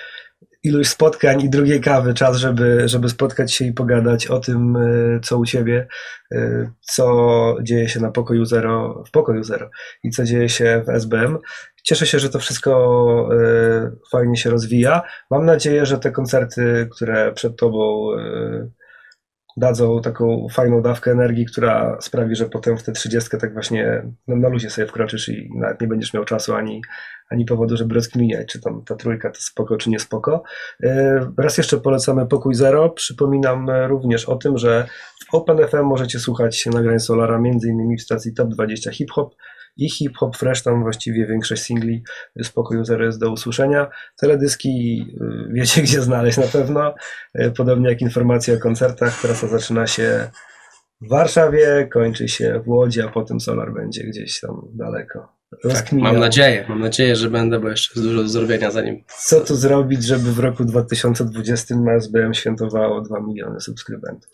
[0.63, 5.21] iluś spotkań i drugiej kawy czas, żeby, żeby spotkać się i pogadać o tym, e,
[5.21, 5.87] co u ciebie,
[6.81, 9.71] co dzieje się na pokoju zero, w pokoju zero
[10.05, 11.39] i co dzieje się w SBM.
[11.83, 13.29] Cieszę się, że to wszystko
[14.13, 15.03] fajnie się rozwija.
[15.31, 18.11] Mam nadzieję, że te koncerty, które przed tobą
[19.57, 24.37] dadzą taką fajną dawkę energii, która sprawi, że potem w tę trzydziestkę tak właśnie no,
[24.37, 26.83] na luzie sobie wkroczysz i nawet nie będziesz miał czasu ani,
[27.31, 30.43] ani powodu, żeby rozkminiać, czy tam ta trójka to spoko, czy nie spoko.
[30.83, 32.91] E, raz jeszcze polecamy Pokój Zero.
[32.91, 34.87] Przypominam również o tym, że
[35.31, 39.35] w OpenFM możecie słuchać nagrań Solara, innymi w stacji Top 20 Hip Hop
[39.77, 42.03] i Hip Hop Fresh, tam właściwie większość singli
[42.43, 43.89] z Pokoju Zero jest do usłyszenia.
[44.21, 46.95] Teledyski y, wiecie gdzie znaleźć na pewno,
[47.35, 49.21] e, podobnie jak informacje o koncertach.
[49.21, 50.31] Trasa zaczyna się
[51.01, 55.41] w Warszawie, kończy się w Łodzi, a potem Solar będzie gdzieś tam daleko.
[55.63, 59.05] Tak, mam nadzieję, mam nadzieję, że będę, bo jeszcze jest dużo do zrobienia zanim.
[59.19, 64.31] Co tu zrobić, żeby w roku 2020 SBM świętowało 2 miliony subskrybentów?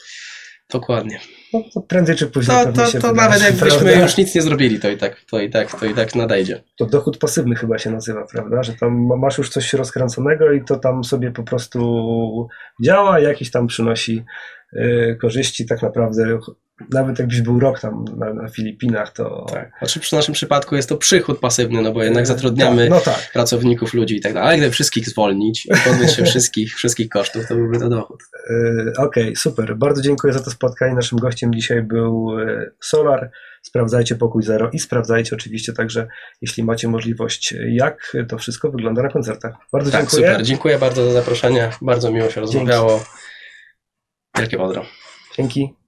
[0.72, 1.20] Dokładnie.
[1.52, 4.02] No, to prędzej czy później to, to, to nawet jakbyśmy prawda?
[4.02, 6.62] już nic nie zrobili, to i tak, to i tak, to i tak nadejdzie.
[6.76, 8.62] To dochód pasywny chyba się nazywa, prawda?
[8.62, 12.48] Że tam masz już coś rozkręconego i to tam sobie po prostu
[12.82, 14.24] działa, jakieś tam przynosi
[14.72, 16.38] y, korzyści tak naprawdę
[16.90, 19.46] nawet jakbyś był rok tam na, na, Filipinach, to...
[19.52, 22.90] Tak, znaczy przy naszym przypadku jest to przychód pasywny, no bo jednak e, zatrudniamy tak,
[22.90, 23.30] no tak.
[23.32, 27.48] pracowników, ludzi i tak dalej, ale gdyby wszystkich zwolnić i pozbyć się wszystkich, wszystkich kosztów,
[27.48, 28.22] to byłby to dochód.
[28.50, 29.76] E, okej, okay, super.
[29.76, 30.94] Bardzo dziękuję za to spotkanie.
[30.94, 33.30] Naszym gościem dzisiaj był e, Solar.
[33.62, 36.08] Sprawdzajcie Pokój Zero i sprawdzajcie oczywiście także,
[36.42, 39.54] jeśli macie możliwość, jak to wszystko wygląda na koncertach.
[39.72, 40.28] Bardzo tak, dziękuję.
[40.28, 40.42] super.
[40.42, 41.70] Dziękuję bardzo za zaproszenie.
[41.82, 43.04] Bardzo miło się rozmawiało.
[44.38, 44.84] Wielkie pozdro.
[45.36, 45.85] Dzięki.